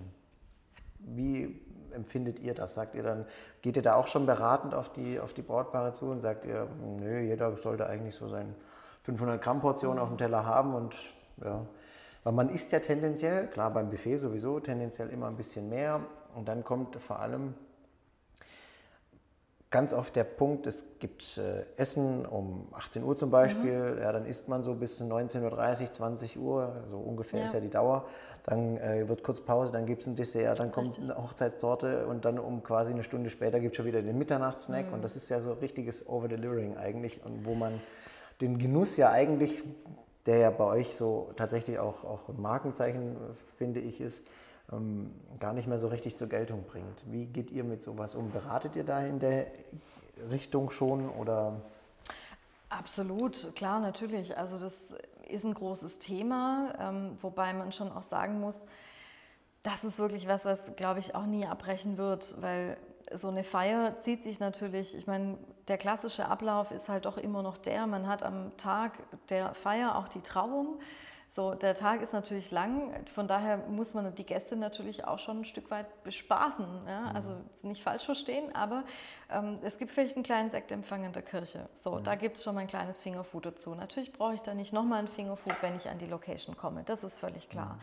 [0.98, 1.60] Wie
[1.92, 2.74] empfindet ihr das?
[2.74, 3.26] Sagt ihr dann,
[3.62, 6.68] geht ihr da auch schon beratend auf die, auf die Brautpaare zu und sagt ihr,
[6.98, 8.54] nö, jeder sollte eigentlich so seine
[9.02, 10.96] 500 Gramm Portion auf dem Teller haben und
[11.42, 11.66] ja,
[12.22, 16.00] weil man isst ja tendenziell, klar beim Buffet sowieso, tendenziell immer ein bisschen mehr
[16.34, 17.54] und dann kommt vor allem
[19.70, 24.02] ganz oft der Punkt, es gibt äh, Essen um 18 Uhr zum Beispiel, mhm.
[24.02, 27.46] ja, dann isst man so bis 19.30 Uhr, 20 Uhr, so ungefähr ja.
[27.46, 28.04] ist ja die Dauer.
[28.44, 31.10] Dann äh, wird kurz Pause, dann gibt es ein Dessert, dann kommt Richtig.
[31.10, 34.88] eine Hochzeitstorte und dann um quasi eine Stunde später gibt es schon wieder den Mitternachtssnack
[34.88, 34.94] mhm.
[34.94, 37.80] und das ist ja so richtiges Overdelivering eigentlich und wo man
[38.40, 39.62] den Genuss ja eigentlich,
[40.26, 43.16] der ja bei euch so tatsächlich auch, auch ein Markenzeichen,
[43.56, 44.24] finde ich, ist,
[44.72, 47.02] ähm, gar nicht mehr so richtig zur Geltung bringt.
[47.06, 48.30] Wie geht ihr mit sowas um?
[48.30, 49.46] Beratet ihr da in der
[50.30, 51.60] Richtung schon oder?
[52.68, 54.36] Absolut, klar, natürlich.
[54.36, 54.96] Also das
[55.28, 58.60] ist ein großes Thema, ähm, wobei man schon auch sagen muss,
[59.62, 62.76] das ist wirklich was, was, glaube ich, auch nie abbrechen wird, weil
[63.12, 65.36] so eine Feier zieht sich natürlich, ich meine,
[65.68, 68.92] der klassische Ablauf ist halt doch immer noch der, man hat am Tag
[69.28, 70.78] der Feier auch die Trauung.
[71.32, 75.42] So, der Tag ist natürlich lang, von daher muss man die Gäste natürlich auch schon
[75.42, 76.66] ein Stück weit bespaßen.
[76.88, 77.02] Ja?
[77.02, 77.14] Mhm.
[77.14, 78.82] Also nicht falsch verstehen, aber
[79.30, 81.68] ähm, es gibt vielleicht einen kleinen Sektempfang in der Kirche.
[81.72, 82.02] So, mhm.
[82.02, 83.76] da gibt es schon mal ein kleines Fingerfood dazu.
[83.76, 86.82] Natürlich brauche ich da nicht nochmal ein Fingerfood, wenn ich an die Location komme.
[86.82, 87.74] Das ist völlig klar.
[87.74, 87.80] Mhm.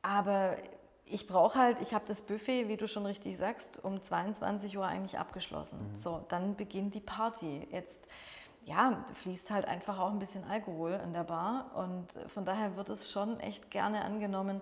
[0.00, 0.56] Aber
[1.04, 4.86] ich brauche halt, ich habe das Buffet, wie du schon richtig sagst, um 22 Uhr
[4.86, 5.90] eigentlich abgeschlossen.
[5.90, 5.96] Mhm.
[5.96, 7.68] So, dann beginnt die Party.
[7.70, 8.08] Jetzt
[8.64, 12.88] ja, fließt halt einfach auch ein bisschen Alkohol in der Bar und von daher wird
[12.88, 14.60] es schon echt gerne angenommen.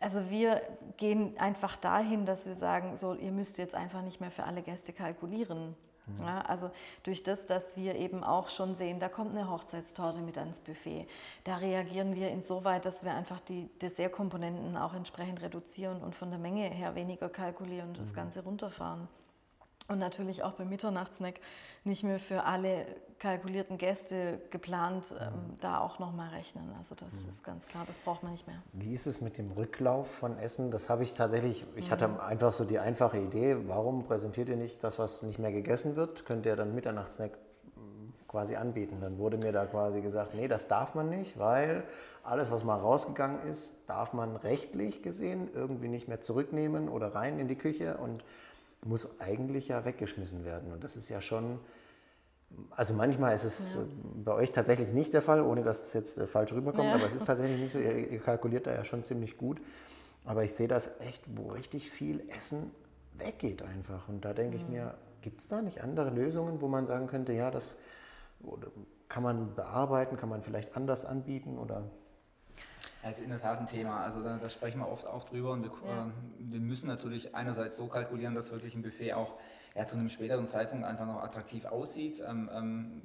[0.00, 0.62] also wir
[0.96, 4.62] gehen einfach dahin, dass wir sagen, so ihr müsst jetzt einfach nicht mehr für alle
[4.62, 5.74] Gäste kalkulieren.
[6.08, 6.24] Mhm.
[6.24, 6.70] Ja, also
[7.02, 11.06] durch das, dass wir eben auch schon sehen, da kommt eine Hochzeitstorte mit ans Buffet.
[11.44, 16.38] Da reagieren wir insoweit, dass wir einfach die Dessertkomponenten auch entsprechend reduzieren und von der
[16.38, 18.16] Menge her weniger kalkulieren und das mhm.
[18.16, 19.08] Ganze runterfahren.
[19.88, 21.40] Und natürlich auch beim Mitternachtssnack
[21.88, 22.86] nicht mehr für alle
[23.18, 25.58] kalkulierten Gäste geplant, ähm, mhm.
[25.60, 26.72] da auch nochmal rechnen.
[26.78, 27.28] Also das mhm.
[27.28, 28.62] ist ganz klar, das braucht man nicht mehr.
[28.72, 30.70] Wie ist es mit dem Rücklauf von Essen?
[30.70, 31.90] Das habe ich tatsächlich, ich mhm.
[31.90, 35.96] hatte einfach so die einfache Idee, warum präsentiert ihr nicht das, was nicht mehr gegessen
[35.96, 36.24] wird?
[36.26, 38.98] Könnt ihr dann Mitternachtssnack mm, quasi anbieten.
[39.00, 41.82] Dann wurde mir da quasi gesagt, nee, das darf man nicht, weil
[42.22, 47.40] alles, was mal rausgegangen ist, darf man rechtlich gesehen irgendwie nicht mehr zurücknehmen oder rein
[47.40, 48.22] in die Küche und
[48.84, 50.72] muss eigentlich ja weggeschmissen werden.
[50.72, 51.58] Und das ist ja schon,
[52.70, 53.80] also manchmal ist es ja.
[54.24, 56.94] bei euch tatsächlich nicht der Fall, ohne dass es jetzt äh, falsch rüberkommt, ja.
[56.94, 59.60] aber es ist tatsächlich nicht so, ihr, ihr kalkuliert da ja schon ziemlich gut.
[60.24, 62.70] Aber ich sehe das echt, wo richtig viel Essen
[63.14, 64.08] weggeht einfach.
[64.08, 67.32] Und da denke ich mir, gibt es da nicht andere Lösungen, wo man sagen könnte,
[67.32, 67.78] ja, das
[69.08, 71.84] kann man bearbeiten, kann man vielleicht anders anbieten oder
[73.02, 74.00] das ist in der Tat ein Thema.
[74.00, 76.06] Also da, da sprechen wir oft auch drüber und wir, ja.
[76.06, 79.36] äh, wir, müssen natürlich einerseits so kalkulieren, dass wirklich ein Buffet auch
[79.74, 82.22] ja, zu einem späteren Zeitpunkt einfach noch attraktiv aussieht.
[82.26, 83.02] Ähm, ähm,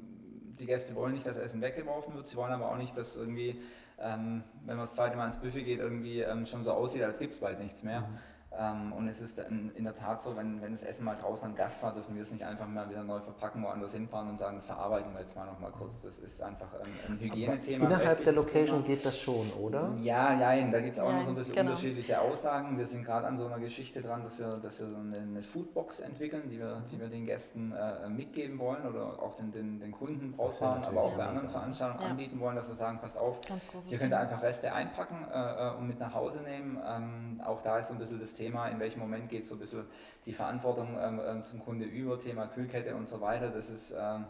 [0.60, 3.62] die Gäste wollen nicht, dass Essen weggeworfen wird, sie wollen aber auch nicht, dass irgendwie,
[4.00, 7.20] ähm, wenn man das zweite Mal ins Buffet geht, irgendwie ähm, schon so aussieht, als
[7.20, 8.02] gibt es bald nichts mehr.
[8.02, 8.18] Mhm.
[8.60, 11.56] Ähm, und es ist in, der Tat so, wenn, wenn das Essen mal draußen ein
[11.56, 14.58] Gast war, dürfen wir es nicht einfach mal wieder neu verpacken, woanders hinfahren und sagen,
[14.58, 16.02] das verarbeiten wir jetzt mal noch mal kurz.
[16.02, 17.86] Das ist einfach ein, ein Hygienethema.
[17.86, 18.96] Innerhalb der Location Thema.
[18.96, 19.92] geht das schon, oder?
[20.02, 21.72] Ja, ja, da gibt es auch ja, noch so ein bisschen genau.
[21.72, 22.78] unterschiedliche Aussagen.
[22.78, 25.42] Wir sind gerade an so einer Geschichte dran, dass wir, dass wir so eine, eine
[25.42, 29.80] Foodbox entwickeln, die wir, die wir den Gästen äh, mitgeben wollen oder auch den, den,
[29.80, 32.10] den Kunden rausfahren, aber auch bei anderen Veranstaltungen ja.
[32.12, 33.40] anbieten wollen, dass wir sagen, passt auf,
[33.90, 36.80] ihr könnt einfach Reste einpacken äh, äh, und mit nach Hause nehmen.
[36.88, 39.56] Ähm, auch da ist so ein bisschen das Thema Thema, in welchem Moment geht so
[39.56, 39.86] ein bisschen
[40.26, 43.50] die Verantwortung ähm, ähm, zum Kunde über, Thema Kühlkette und so weiter.
[43.50, 44.26] Das ist ähm,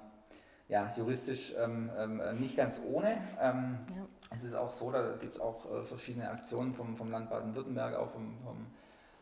[0.67, 3.17] ja, juristisch ähm, ähm nicht ganz ohne.
[3.41, 4.05] Ähm, ja.
[4.35, 7.95] Es ist auch so, da gibt es auch äh, verschiedene Aktionen vom, vom Land Baden-Württemberg,
[7.95, 8.67] auch vom, vom,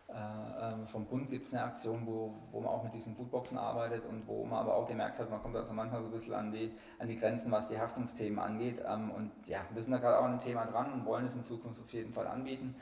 [0.10, 4.06] äh, vom Bund gibt es eine Aktion, wo, wo man auch mit diesen Foodboxen arbeitet
[4.06, 6.52] und wo man aber auch gemerkt hat, man kommt also manchmal so ein bisschen an
[6.52, 8.84] die, an die Grenzen, was die Haftungsthemen angeht.
[8.86, 11.44] und ja, wir sind da gerade auch an dem Thema dran und wollen es in
[11.44, 12.76] Zukunft auf jeden Fall anbieten.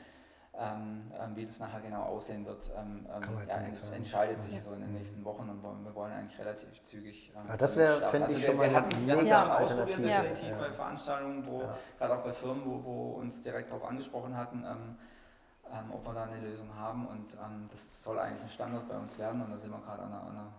[0.62, 4.60] Ähm, ähm, wie das nachher genau aussehen wird, ähm, ähm ja, ent, entscheidet sich ja.
[4.60, 7.32] so in den nächsten Wochen und wir wollen eigentlich relativ zügig.
[7.34, 9.56] Ähm, ja, das wäre, fände also ich schon mal eine hatten, mega ja.
[9.56, 10.02] Alternative.
[10.02, 10.58] definitiv ja.
[10.58, 11.62] bei Veranstaltungen, wo,
[11.96, 16.24] gerade auch bei Firmen, wo, wo uns direkt darauf angesprochen hatten, ähm, ob wir da
[16.24, 17.38] eine Lösung haben und
[17.72, 20.26] das soll eigentlich ein Standard bei uns werden und da sind wir gerade an einer,
[20.26, 20.52] einer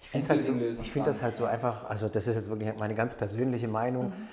[0.00, 0.52] ich finde halt so,
[0.82, 4.08] find das halt so einfach, also das ist jetzt wirklich meine ganz persönliche Meinung.
[4.08, 4.28] Mhm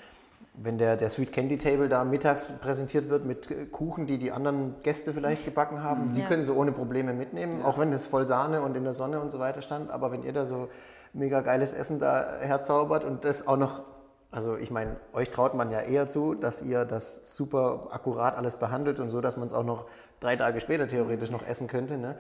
[0.55, 4.75] wenn der, der Sweet Candy Table da mittags präsentiert wird mit Kuchen, die die anderen
[4.83, 6.13] Gäste vielleicht gebacken haben, mhm.
[6.13, 6.27] die ja.
[6.27, 7.65] können sie ohne Probleme mitnehmen, ja.
[7.65, 9.89] auch wenn das voll Sahne und in der Sonne und so weiter stand.
[9.89, 10.69] Aber wenn ihr da so
[11.13, 13.81] mega geiles Essen da herzaubert und das auch noch,
[14.29, 18.55] also ich meine, euch traut man ja eher zu, dass ihr das super akkurat alles
[18.55, 19.85] behandelt und so, dass man es auch noch
[20.19, 21.97] drei Tage später theoretisch noch essen könnte.
[21.97, 22.15] Ne?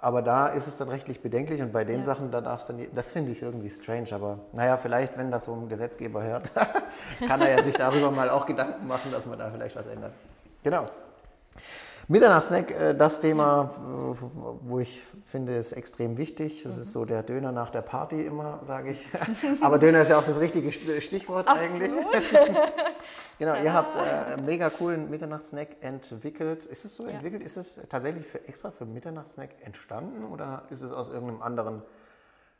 [0.00, 2.04] Aber da ist es dann rechtlich bedenklich und bei den ja.
[2.04, 5.44] Sachen, da darf es dann, das finde ich irgendwie strange, aber naja, vielleicht, wenn das
[5.44, 6.52] so ein Gesetzgeber hört,
[7.26, 10.12] kann er ja sich darüber mal auch Gedanken machen, dass man da vielleicht was ändert.
[10.62, 10.88] Genau.
[12.10, 13.70] Mitternachtssnack, äh, das Thema,
[14.62, 16.62] wo ich finde, ist extrem wichtig.
[16.62, 19.06] Das ist so der Döner nach der Party immer, sage ich.
[19.60, 21.82] Aber Döner ist ja auch das richtige Stichwort Absolut.
[21.82, 22.28] eigentlich.
[23.38, 26.64] Genau, ihr habt äh, einen mega coolen Mitternachtssnack entwickelt.
[26.64, 27.10] Ist es so ja.
[27.10, 27.40] entwickelt?
[27.40, 31.82] Ist es tatsächlich für, extra für Mitternachtssnack entstanden oder ist es aus irgendeinem anderen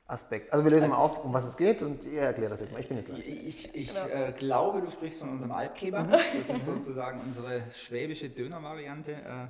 [0.09, 0.52] Aspekt?
[0.52, 2.80] Also wir lösen mal auf, um was es geht und ihr erklärt das jetzt mal.
[2.80, 3.32] Ich bin jetzt leise.
[3.32, 4.06] Ich, ich genau.
[4.09, 6.04] äh, glaube, du sprichst von unserem Alpkeber.
[6.04, 6.11] Mhm.
[6.11, 9.12] Das ist sozusagen unsere schwäbische Dönervariante.
[9.12, 9.46] Äh,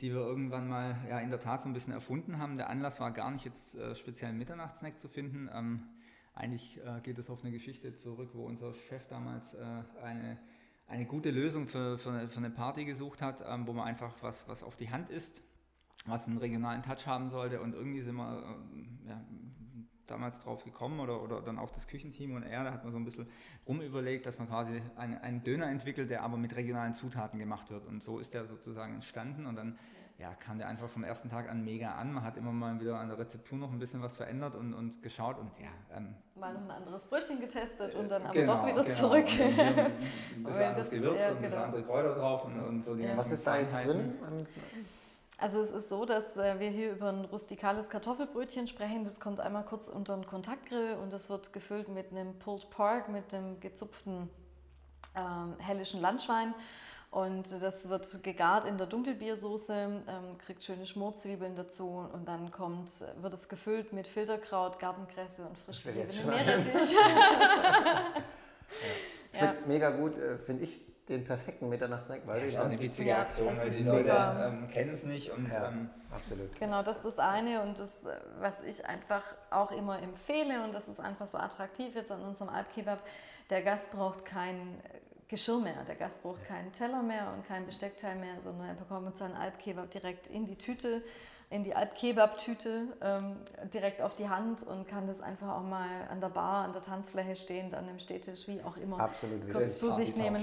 [0.00, 2.56] die wir irgendwann mal ja, in der Tat so ein bisschen erfunden haben.
[2.56, 5.48] Der Anlass war gar nicht jetzt äh, speziell einen Mitternachtssnack zu finden.
[5.54, 5.84] Ähm,
[6.34, 9.60] eigentlich äh, geht es auf eine Geschichte zurück, wo unser Chef damals äh,
[10.02, 10.38] eine
[10.92, 14.46] eine gute Lösung für, für, für eine Party gesucht hat, ähm, wo man einfach was,
[14.46, 15.42] was auf die Hand ist,
[16.04, 17.60] was einen regionalen Touch haben sollte.
[17.60, 19.24] Und irgendwie sind wir äh, ja,
[20.06, 22.98] damals drauf gekommen oder, oder dann auch das Küchenteam und er, da hat man so
[22.98, 23.26] ein bisschen
[23.66, 27.86] rumüberlegt, dass man quasi einen, einen Döner entwickelt, der aber mit regionalen Zutaten gemacht wird.
[27.86, 29.78] Und so ist der sozusagen entstanden und dann
[30.18, 32.12] ja, kam der einfach vom ersten Tag an mega an.
[32.12, 35.02] Man hat immer mal wieder an der Rezeptur noch ein bisschen was verändert und, und
[35.02, 35.96] geschaut und ja.
[35.96, 38.96] Ähm, mal noch ein anderes Brötchen getestet und dann aber genau, doch wieder genau.
[38.96, 39.26] zurück.
[39.26, 41.64] Und ein bisschen anderes Gewürz ja, und ein bisschen genau.
[41.64, 43.16] andere Kräuter drauf und, und so die ja.
[43.16, 44.14] Was ist da jetzt drin?
[45.38, 49.04] Also es ist so, dass äh, wir hier über ein rustikales Kartoffelbrötchen sprechen.
[49.04, 53.08] Das kommt einmal kurz unter den Kontaktgrill und das wird gefüllt mit einem Pulled Pork,
[53.08, 54.30] mit einem gezupften
[55.16, 56.54] ähm, hellischen Landschwein
[57.10, 62.88] Und das wird gegart in der Dunkelbiersoße, ähm, kriegt schöne Schmorzwiebeln dazu und dann kommt,
[63.20, 66.96] wird es gefüllt mit Filterkraut, Gartenkresse und frisch Ich Meerrettich.
[69.36, 69.66] Schmeckt ja.
[69.66, 73.56] mega gut, äh, finde ich den perfekten Mitternachtssnack, weil ja, ich eine witzige ja, Aktion,
[73.56, 76.58] weil die Leute ähm, kennen es nicht und ja, ähm, absolut.
[76.58, 77.90] Genau, das ist das eine und das,
[78.38, 82.50] was ich einfach auch immer empfehle und das ist einfach so attraktiv jetzt an unserem
[82.50, 83.00] Alpkebab.
[83.50, 84.80] Der Gast braucht kein
[85.28, 89.16] Geschirr mehr, der Gast braucht keinen Teller mehr und kein Besteckteil mehr, sondern er bekommt
[89.16, 91.02] seinen Alpkebab direkt in die Tüte
[91.52, 93.36] in die Alp-Kebab-Tüte ähm,
[93.74, 96.82] direkt auf die Hand und kann das einfach auch mal an der Bar, an der
[96.82, 100.42] Tanzfläche stehend, an dem Stehtisch, wie auch immer, Absolut kurz zu sich nehmen.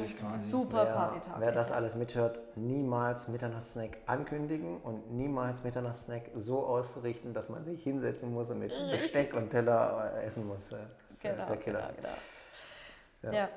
[0.52, 1.40] Super wer, Partytag.
[1.40, 7.82] Wer das alles mithört, niemals Mitternachtssnack ankündigen und niemals Mitternachtssnack so ausrichten, dass man sich
[7.82, 10.70] hinsetzen muss und mit Besteck und Teller äh, essen muss.
[10.70, 11.90] Das ist genau, der Killer.
[11.96, 12.10] Genau,
[13.22, 13.34] genau.
[13.34, 13.50] Ja.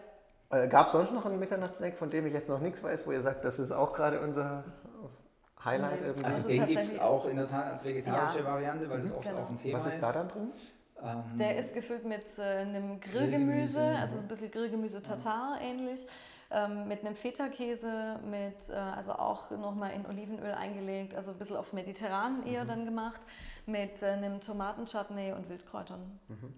[0.51, 0.63] ja.
[0.65, 3.13] Äh, Gab es sonst noch einen Mitternachtssnack, von dem ich jetzt noch nichts weiß, wo
[3.13, 4.65] ihr sagt, das ist auch gerade unser
[5.65, 6.25] Highlight irgendwie?
[6.25, 8.45] Also, den gibt es auch in der Tat als vegetarische ja.
[8.45, 9.17] Variante, weil das mhm.
[9.17, 9.43] oft genau.
[9.43, 9.87] auch ein Thema ist.
[9.87, 10.53] Was ist da dann drin?
[11.03, 16.07] Ähm, der ist gefüllt mit äh, einem Grillgemüse, Grillgemüse, also ein bisschen Grillgemüse Tatar ähnlich,
[16.51, 21.57] ähm, mit einem Feta-Käse, mit, äh, also auch nochmal in Olivenöl eingelegt, also ein bisschen
[21.57, 22.69] auf mediterran eher mhm.
[22.69, 23.21] dann gemacht,
[23.67, 26.21] mit äh, einem Tomatenchutney und Wildkräutern.
[26.29, 26.55] Mhm.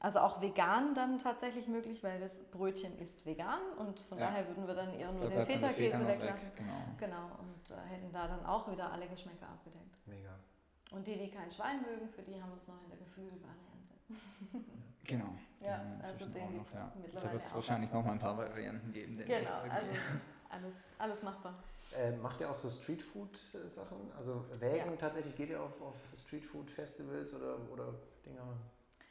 [0.00, 4.28] Also auch vegan dann tatsächlich möglich, weil das Brötchen ist vegan und von ja.
[4.28, 6.46] daher würden wir dann eher nur den Feta-Käse weglassen.
[6.46, 6.56] Weg.
[6.56, 6.72] Genau.
[6.98, 7.26] genau.
[7.38, 9.98] und äh, hätten da dann auch wieder alle Geschmäcker abgedeckt.
[10.06, 10.34] Mega.
[10.90, 13.60] Und die, die kein Schwein mögen, für die haben wir es noch in der Geflügelvariante.
[15.04, 15.34] Genau.
[15.60, 16.92] Ja, also den noch, ja.
[17.14, 19.18] Da wird es wahrscheinlich noch mal ein paar Varianten geben.
[19.18, 19.92] Genau, also
[20.48, 21.54] alles, alles machbar.
[21.96, 24.12] Äh, macht ihr auch so Streetfood-Sachen?
[24.16, 24.96] Also Wägen ja.
[24.96, 27.94] tatsächlich, geht ihr auf, auf Streetfood-Festivals oder, oder
[28.24, 28.56] Dinger?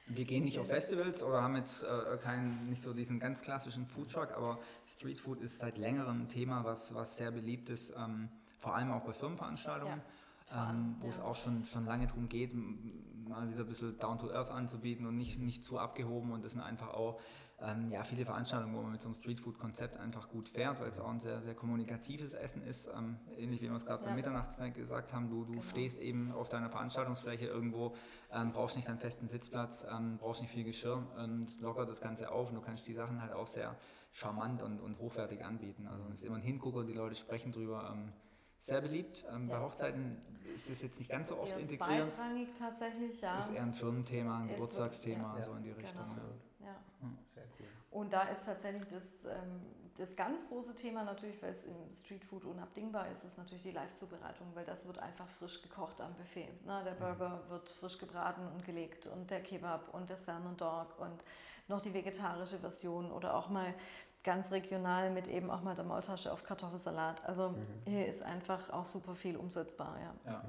[0.09, 3.85] Wir gehen nicht auf Festivals oder haben jetzt äh, keinen, nicht so diesen ganz klassischen
[3.85, 8.75] Foodtruck, aber Streetfood ist seit längerem ein Thema, was, was sehr beliebt ist, ähm, vor
[8.75, 9.99] allem auch bei Firmenveranstaltungen.
[9.99, 10.03] Ja.
[10.51, 11.11] Ähm, wo ja.
[11.11, 15.05] es auch schon, schon lange darum geht, mal wieder ein bisschen down to earth anzubieten
[15.05, 16.31] und nicht, nicht zu abgehoben.
[16.31, 17.19] Und das sind einfach auch
[17.61, 20.99] ähm, ja, viele Veranstaltungen, wo man mit so einem Streetfood-Konzept einfach gut fährt, weil es
[20.99, 22.89] auch ein sehr, sehr kommunikatives Essen ist.
[22.95, 24.07] Ähm, ähnlich wie wir es gerade ja.
[24.07, 25.63] beim Mitternachtssnack gesagt haben, du, du genau.
[25.63, 27.95] stehst eben auf deiner Veranstaltungsfläche irgendwo,
[28.31, 32.01] ähm, brauchst nicht deinen festen Sitzplatz, ähm, brauchst nicht viel Geschirr, ähm, das lockert das
[32.01, 33.75] Ganze auf und du kannst die Sachen halt auch sehr
[34.13, 35.87] charmant und, und hochwertig anbieten.
[35.87, 37.91] Also es ist immer ein Hingucker, die Leute sprechen drüber.
[37.93, 38.13] Ähm,
[38.59, 39.25] sehr beliebt.
[39.33, 39.57] Ähm, ja.
[39.57, 40.17] Bei Hochzeiten
[40.53, 42.13] ist es jetzt nicht ganz so oft integriert.
[42.13, 43.39] Zweitrangig tatsächlich, ja.
[43.39, 45.43] Ist eher ein Firmenthema, ein Geburtstagsthema, ja.
[45.43, 45.71] so in die.
[45.71, 45.93] Richtung.
[45.93, 46.69] Genau.
[46.69, 46.75] Ja.
[46.99, 47.17] Hm.
[47.33, 47.67] Sehr cool.
[47.91, 49.61] Und da ist tatsächlich das, ähm,
[49.97, 54.47] das ganz große Thema natürlich, weil es im Streetfood unabdingbar ist, ist natürlich die Live-Zubereitung,
[54.53, 56.49] weil das wird einfach frisch gekocht am Buffet.
[56.65, 56.99] Na, der mhm.
[56.99, 57.49] Burger mhm.
[57.49, 61.23] wird frisch gebraten und gelegt und der Kebab und der Salmon Dog und
[61.67, 63.73] noch die vegetarische Version oder auch mal
[64.23, 67.23] ganz regional mit eben auch mal der Maultasche auf Kartoffelsalat.
[67.25, 67.65] Also mhm.
[67.85, 69.97] hier ist einfach auch super viel umsetzbar.
[69.99, 70.31] Ja.
[70.31, 70.43] ja.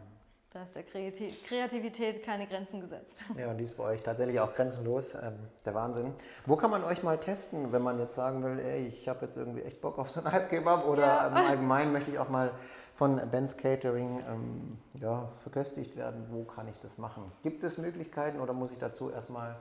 [0.53, 3.23] Da ist der Kreativität keine Grenzen gesetzt.
[3.39, 5.15] Ja, und die ist bei euch tatsächlich auch grenzenlos.
[5.15, 6.13] Ähm, der Wahnsinn.
[6.45, 9.37] Wo kann man euch mal testen, wenn man jetzt sagen will, ey, ich habe jetzt
[9.37, 11.27] irgendwie echt Bock auf so einen Halbkebab oder ja.
[11.29, 12.51] im Allgemeinen möchte ich auch mal
[12.97, 16.27] von Ben's Catering ähm, ja, verköstigt werden.
[16.31, 17.31] Wo kann ich das machen?
[17.45, 19.55] Gibt es Möglichkeiten oder muss ich dazu erstmal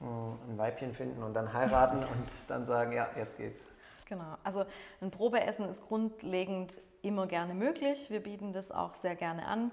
[0.00, 3.64] äh, ein Weibchen finden und dann heiraten und dann sagen, ja, jetzt geht's?
[4.08, 4.64] Genau, also
[5.02, 8.08] ein Probeessen ist grundlegend immer gerne möglich.
[8.08, 9.70] Wir bieten das auch sehr gerne an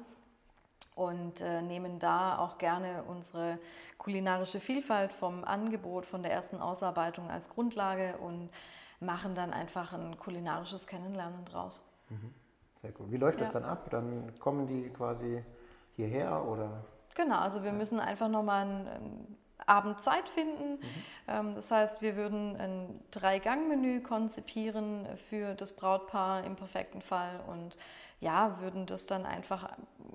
[0.99, 3.57] und äh, nehmen da auch gerne unsere
[3.97, 8.49] kulinarische Vielfalt vom Angebot, von der ersten Ausarbeitung als Grundlage und
[8.99, 11.89] machen dann einfach ein kulinarisches Kennenlernen draus.
[12.09, 12.33] Mhm.
[12.75, 13.11] Sehr gut.
[13.11, 13.45] Wie läuft ja.
[13.45, 13.89] das dann ab?
[13.89, 15.41] Dann kommen die quasi
[15.95, 16.83] hierher oder?
[17.15, 20.81] Genau, also wir müssen einfach nochmal einen Abend Zeit finden.
[20.81, 21.03] Mhm.
[21.29, 27.77] Ähm, das heißt, wir würden ein Drei-Gang-Menü konzipieren für das Brautpaar im perfekten Fall und
[28.19, 29.69] ja, würden das dann einfach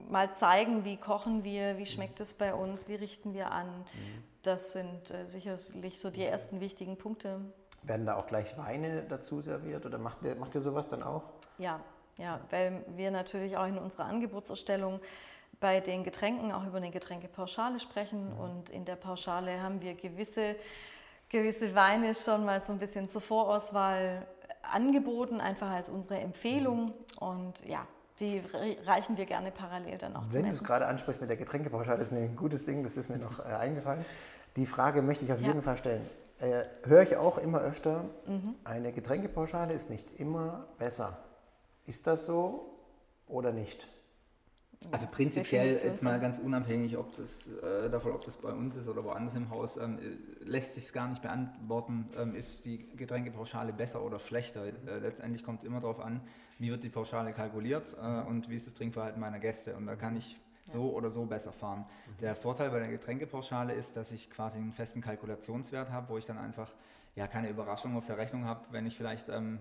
[0.08, 3.68] mal zeigen, wie kochen wir, wie schmeckt es bei uns, wie richten wir an.
[3.68, 4.24] Mhm.
[4.42, 7.40] Das sind äh, sicherlich so die ersten wichtigen Punkte.
[7.82, 11.22] Werden da auch gleich Weine dazu serviert oder macht ihr, macht ihr sowas dann auch?
[11.58, 11.80] Ja,
[12.18, 15.00] ja, weil wir natürlich auch in unserer Angebotserstellung
[15.60, 18.40] bei den Getränken auch über eine Getränkepauschale sprechen mhm.
[18.40, 20.56] und in der Pauschale haben wir gewisse,
[21.28, 24.26] gewisse Weine schon mal so ein bisschen zur Vorauswahl
[24.62, 26.92] angeboten, einfach als unsere Empfehlung mhm.
[27.18, 27.86] und ja,
[28.20, 28.40] die
[28.86, 32.12] reichen wir gerne parallel dann auch Wenn du es gerade ansprichst mit der Getränkepauschale, das
[32.12, 34.04] ist ein gutes Ding, das ist mir noch äh, eingefallen.
[34.56, 35.48] Die Frage möchte ich auf ja.
[35.48, 36.08] jeden Fall stellen.
[36.38, 38.54] Äh, höre ich auch immer öfter, mhm.
[38.64, 41.18] eine Getränkepauschale ist nicht immer besser.
[41.86, 42.78] Ist das so
[43.26, 43.88] oder nicht?
[44.90, 48.88] Also prinzipiell, jetzt mal ganz unabhängig ob das, äh, davon, ob das bei uns ist
[48.88, 49.98] oder woanders im Haus, ähm,
[50.44, 54.66] lässt sich gar nicht beantworten, ähm, ist die Getränkepauschale besser oder schlechter.
[54.66, 56.20] Äh, letztendlich kommt es immer darauf an,
[56.58, 59.76] wie wird die Pauschale kalkuliert äh, und wie ist das Trinkverhalten meiner Gäste.
[59.76, 61.80] Und da kann ich so oder so besser fahren.
[61.80, 62.20] Mhm.
[62.20, 66.26] Der Vorteil bei der Getränkepauschale ist, dass ich quasi einen festen Kalkulationswert habe, wo ich
[66.26, 66.72] dann einfach
[67.16, 69.60] ja, keine Überraschung auf der Rechnung habe, wenn ich vielleicht ähm,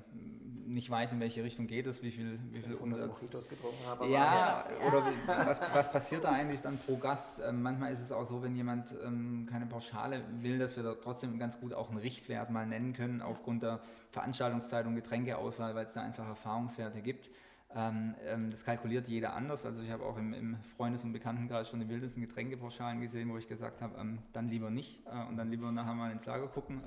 [0.65, 3.19] nicht weiß, in welche Richtung geht es, wie viel, wie viel Umsatz.
[3.47, 4.07] getrunken habe.
[4.07, 7.39] Ja, ja, oder wie, was, was, passiert da eigentlich dann pro Gast?
[7.45, 10.95] Ähm, manchmal ist es auch so, wenn jemand ähm, keine Pauschale will, dass wir da
[10.95, 15.85] trotzdem ganz gut auch einen Richtwert mal nennen können, aufgrund der Veranstaltungszeit und Getränkeauswahl, weil
[15.85, 17.29] es da einfach Erfahrungswerte gibt.
[17.75, 19.65] Ähm, ähm, das kalkuliert jeder anders.
[19.65, 23.37] Also ich habe auch im, im, Freundes- und Bekanntenkreis schon die wildesten Getränkepauschalen gesehen, wo
[23.37, 26.47] ich gesagt habe, ähm, dann lieber nicht äh, und dann lieber nachher mal ins Lager
[26.47, 26.81] gucken,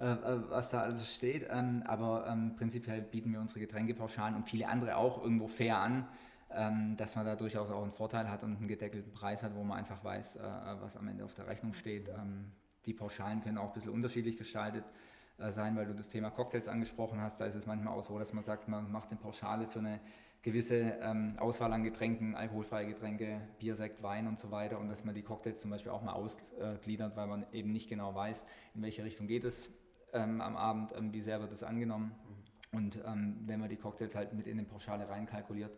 [0.00, 0.22] äh, mhm.
[0.22, 1.46] äh, was da alles steht.
[1.50, 6.06] Ähm, aber ähm, prinzipiell bieten wir unsere Getränkepauschalen und viele andere auch irgendwo fair an,
[6.52, 9.64] ähm, dass man da durchaus auch einen Vorteil hat und einen gedeckelten Preis hat, wo
[9.64, 10.40] man einfach weiß, äh,
[10.80, 12.10] was am Ende auf der Rechnung steht.
[12.84, 15.05] die Pauschalen können auch ein bisschen unterschiedlich gestaltet äh,
[15.38, 17.40] sein, weil du das Thema Cocktails angesprochen hast.
[17.40, 20.00] Da ist es manchmal auch so, dass man sagt, man macht eine Pauschale für eine
[20.42, 25.04] gewisse ähm, Auswahl an Getränken, alkoholfreie Getränke, Bier, Sekt, Wein und so weiter und dass
[25.04, 28.82] man die Cocktails zum Beispiel auch mal ausgliedert, weil man eben nicht genau weiß, in
[28.82, 29.72] welche Richtung geht es
[30.12, 32.14] ähm, am Abend, ähm, wie sehr wird es angenommen.
[32.72, 35.76] Und ähm, wenn man die Cocktails halt mit in die Pauschale reinkalkuliert,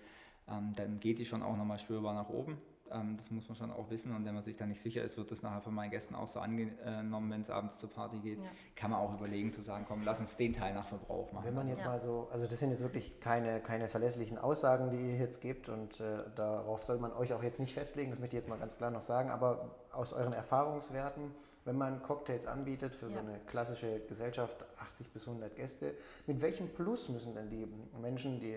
[0.48, 2.58] ähm, dann geht die schon auch nochmal spürbar nach oben.
[2.92, 4.14] Ähm, das muss man schon auch wissen.
[4.14, 6.28] Und wenn man sich da nicht sicher ist, wird das nachher von meinen Gästen auch
[6.28, 8.38] so angenommen, wenn es abends zur Party geht.
[8.38, 8.50] Ja.
[8.76, 11.46] Kann man auch überlegen zu sagen, komm, lass uns den Teil nach Verbrauch machen.
[11.46, 11.88] Wenn man jetzt ja.
[11.88, 15.68] mal so, also das sind jetzt wirklich keine, keine verlässlichen Aussagen, die ihr jetzt gebt
[15.68, 18.58] und äh, darauf soll man euch auch jetzt nicht festlegen, das möchte ich jetzt mal
[18.58, 21.34] ganz klar noch sagen, aber aus euren Erfahrungswerten,
[21.64, 23.12] wenn man Cocktails anbietet für ja.
[23.12, 25.94] so eine klassische Gesellschaft, 80 bis 100 Gäste,
[26.26, 27.68] mit welchem Plus müssen denn die
[28.00, 28.56] Menschen, die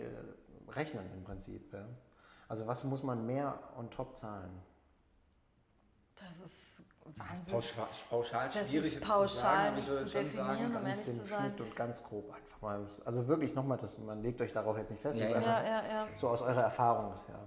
[0.69, 1.75] rechnen im Prinzip?
[2.51, 4.51] Also was muss man mehr on top zahlen?
[6.17, 6.83] Das ist
[7.15, 7.45] Wahnsinn.
[7.49, 11.61] Pauschal, pauschal das schwierig ist pauschal zu sagen, ich würde schon sagen, ganz im Schnitt
[11.61, 12.85] und ganz grob einfach mal.
[13.05, 15.83] Also wirklich nochmal, man legt euch darauf jetzt nicht fest, ja, das ist ja, ja,
[15.87, 16.07] ja.
[16.13, 17.13] so aus eurer Erfahrung.
[17.29, 17.39] Ja.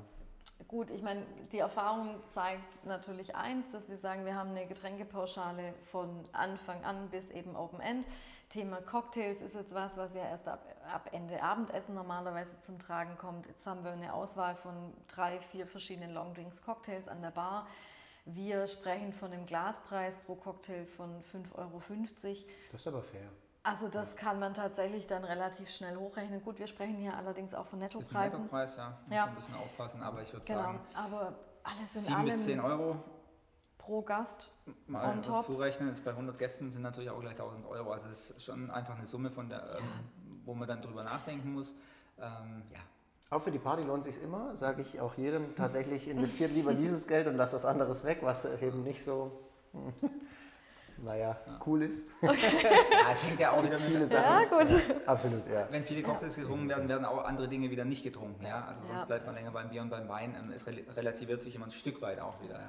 [0.69, 5.75] Gut, ich meine, die Erfahrung zeigt natürlich eins, dass wir sagen, wir haben eine Getränkepauschale
[5.83, 8.07] von Anfang an bis eben Open End.
[8.55, 13.19] Thema Cocktails ist jetzt was, was ja erst ab, ab Ende Abendessen normalerweise zum Tragen
[13.19, 13.49] kommt.
[13.49, 17.67] Jetzt haben wir eine Auswahl von drei, vier verschiedenen Longdrinks Cocktails an der Bar.
[18.27, 21.83] Wir sprechen von einem Glaspreis pro Cocktail von 5,50 Euro.
[22.71, 23.29] Das ist aber fair.
[23.65, 26.41] Also das kann man tatsächlich dann relativ schnell hochrechnen.
[26.45, 28.43] Gut, wir sprechen hier allerdings auch von Nettopreisen.
[28.43, 28.97] Nettopreis, ja.
[29.01, 29.25] Muss ja.
[29.25, 30.63] ein bisschen aufpassen, aber ich würde genau.
[30.63, 31.35] sagen, aber
[31.65, 33.03] alles in 7 allem bis 10 Euro
[33.85, 34.49] pro Gast
[34.87, 35.45] mal on top.
[35.45, 35.89] zurechnen.
[35.89, 37.93] Jetzt bei 100 Gästen sind natürlich auch gleich 1000 Euro.
[37.93, 39.79] Also das ist schon einfach eine Summe, von der, ja.
[39.79, 39.85] ähm,
[40.45, 41.75] wo man dann drüber nachdenken muss.
[42.19, 42.81] Ähm, ja.
[43.31, 45.55] Auch für die Party lohnt sich immer, sage ich auch jedem.
[45.55, 49.33] Tatsächlich investiert lieber dieses Geld und lasst was anderes weg, was eben nicht so,
[50.99, 51.61] naja, ja.
[51.67, 52.09] cool ist.
[52.23, 52.37] Okay.
[52.91, 54.23] ja, es hängt ja auch wieder viele Sachen.
[54.23, 54.71] Ja, gut.
[54.71, 55.67] Ja, absolut, ja.
[55.71, 58.45] Wenn viele Cocktails getrunken werden, werden auch andere Dinge wieder nicht getrunken.
[58.45, 58.65] Ja?
[58.67, 60.35] Also sonst bleibt man länger beim Bier und beim Wein.
[60.39, 62.61] Ähm, es relativiert sich immer ein Stück weit auch wieder.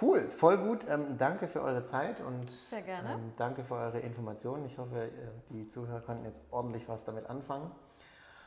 [0.00, 0.86] Cool, voll gut.
[0.88, 3.14] Ähm, danke für eure Zeit und Sehr gerne.
[3.14, 4.66] Ähm, danke für eure Informationen.
[4.66, 5.10] Ich hoffe, äh,
[5.50, 7.70] die Zuhörer konnten jetzt ordentlich was damit anfangen.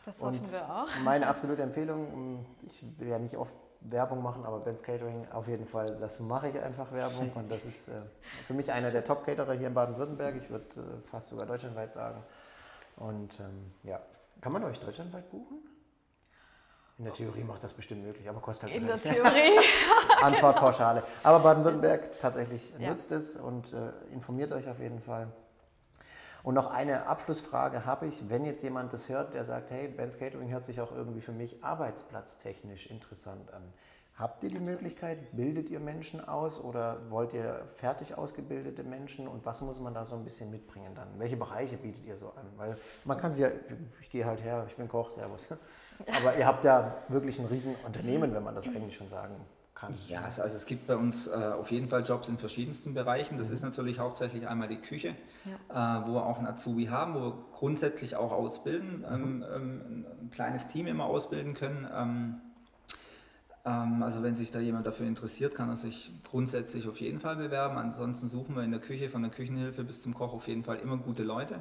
[0.06, 0.88] Das hoffen und wir auch.
[1.04, 5.48] Meine absolute Empfehlung, ähm, ich will ja nicht oft Werbung machen, aber Ben's Catering auf
[5.48, 8.02] jeden Fall, das mache ich einfach Werbung und das ist äh,
[8.46, 10.36] für mich einer der Top-Caterer hier in Baden-Württemberg.
[10.36, 12.24] Ich würde äh, fast sogar deutschlandweit sagen.
[12.98, 14.00] Und ähm, ja,
[14.42, 15.60] kann man euch deutschlandweit buchen?
[17.00, 19.58] In der Theorie macht das bestimmt möglich, aber kostet halt In der Theorie.
[20.22, 21.02] Anfahrtpauschale.
[21.24, 22.90] Aber Baden-Württemberg tatsächlich ja.
[22.90, 25.30] nutzt es und äh, informiert euch auf jeden Fall.
[26.44, 30.20] Und noch eine Abschlussfrage habe ich, wenn jetzt jemand das hört, der sagt, hey, Ben's
[30.20, 33.64] Catering hört sich auch irgendwie für mich arbeitsplatztechnisch interessant an.
[34.16, 39.46] Habt ihr die Möglichkeit, bildet ihr Menschen aus oder wollt ihr fertig ausgebildete Menschen und
[39.46, 41.08] was muss man da so ein bisschen mitbringen dann?
[41.18, 42.46] Welche Bereiche bietet ihr so an?
[42.58, 43.50] Weil man kann sie ja,
[44.02, 45.48] ich gehe halt her, ich bin Koch, Servus.
[46.18, 49.36] Aber ihr habt ja wirklich ein Riesenunternehmen, wenn man das eigentlich schon sagen
[49.76, 49.94] kann.
[50.08, 53.38] Ja, also es gibt bei uns äh, auf jeden Fall Jobs in verschiedensten Bereichen.
[53.38, 53.56] Das mhm.
[53.56, 55.16] ist natürlich hauptsächlich einmal die Küche,
[55.70, 56.02] ja.
[56.04, 59.06] äh, wo wir auch einen Azubi haben, wo wir grundsätzlich auch ausbilden, mhm.
[59.14, 61.88] ähm, ähm, ein kleines Team immer ausbilden können.
[61.94, 62.42] Ähm,
[63.66, 67.36] ähm, also wenn sich da jemand dafür interessiert, kann er sich grundsätzlich auf jeden Fall
[67.36, 67.78] bewerben.
[67.78, 70.78] Ansonsten suchen wir in der Küche von der Küchenhilfe bis zum Koch auf jeden Fall
[70.78, 71.60] immer gute Leute.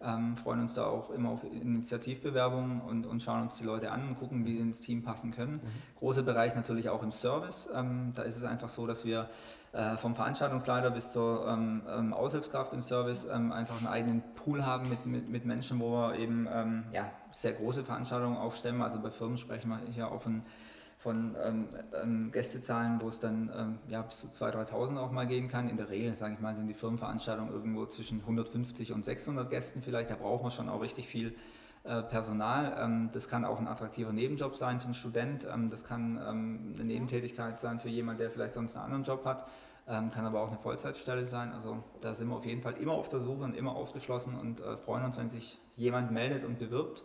[0.00, 4.08] Ähm, freuen uns da auch immer auf Initiativbewerbungen und, und schauen uns die Leute an
[4.08, 5.54] und gucken, wie sie ins Team passen können.
[5.54, 5.98] Mhm.
[5.98, 7.68] Großer Bereich natürlich auch im Service.
[7.74, 9.30] Ähm, da ist es einfach so, dass wir
[9.72, 14.66] äh, vom Veranstaltungsleiter bis zur ähm, ähm Aushilfskraft im Service ähm, einfach einen eigenen Pool
[14.66, 18.82] haben mit, mit, mit Menschen, wo wir eben ähm, ja, sehr große Veranstaltungen aufstemmen.
[18.82, 20.42] Also bei Firmen sprechen wir hier auch von
[21.04, 21.68] von ähm,
[22.02, 25.68] ähm, Gästezahlen, wo es dann ähm, ja, bis zu 2.000, 3.000 auch mal gehen kann.
[25.68, 29.82] In der Regel, sage ich mal, sind die Firmenveranstaltungen irgendwo zwischen 150 und 600 Gästen
[29.82, 30.10] vielleicht.
[30.10, 31.36] Da braucht man schon auch richtig viel
[31.84, 32.74] äh, Personal.
[32.80, 35.46] Ähm, das kann auch ein attraktiver Nebenjob sein für einen Student.
[35.52, 39.26] Ähm, das kann ähm, eine Nebentätigkeit sein für jemanden, der vielleicht sonst einen anderen Job
[39.26, 39.46] hat.
[39.86, 41.52] kann aber auch eine Vollzeitstelle sein.
[41.52, 44.60] Also da sind wir auf jeden Fall immer auf der Suche und immer aufgeschlossen und
[44.60, 47.04] äh, freuen uns, wenn sich jemand meldet und bewirbt.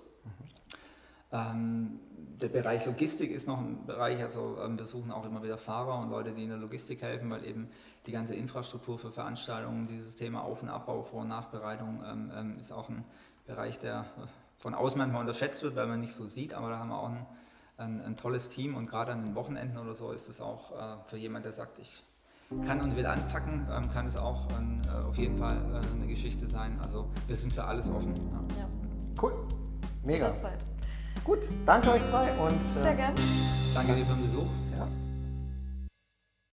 [1.31, 1.99] Mhm.
[2.41, 6.09] der Bereich Logistik ist noch ein Bereich, also wir suchen auch immer wieder Fahrer und
[6.09, 7.69] Leute, die in der Logistik helfen, weil eben
[8.05, 12.01] die ganze Infrastruktur für Veranstaltungen, dieses Thema Auf- und Abbau, Vor- und Nachbereitung
[12.59, 13.03] ist auch ein
[13.45, 14.05] Bereich, der
[14.57, 17.09] von außen manchmal unterschätzt wird, weil man nicht so sieht, aber da haben wir auch
[17.09, 17.25] ein,
[17.77, 20.97] ein, ein tolles Team und gerade an den Wochenenden oder so ist es auch äh,
[21.07, 22.03] für jemanden, der sagt, ich
[22.65, 26.07] kann und will anpacken, ähm, kann es auch ein, äh, auf jeden Fall äh, eine
[26.07, 26.79] Geschichte sein.
[26.81, 28.15] Also wir sind für alles offen.
[28.15, 28.61] Ja.
[28.61, 28.69] Ja.
[29.21, 29.33] Cool,
[30.03, 30.33] mega.
[31.23, 33.15] Gut, danke euch zwei und sehr gerne.
[33.73, 34.47] Danke dir für den Besuch.
[34.77, 34.87] Ja.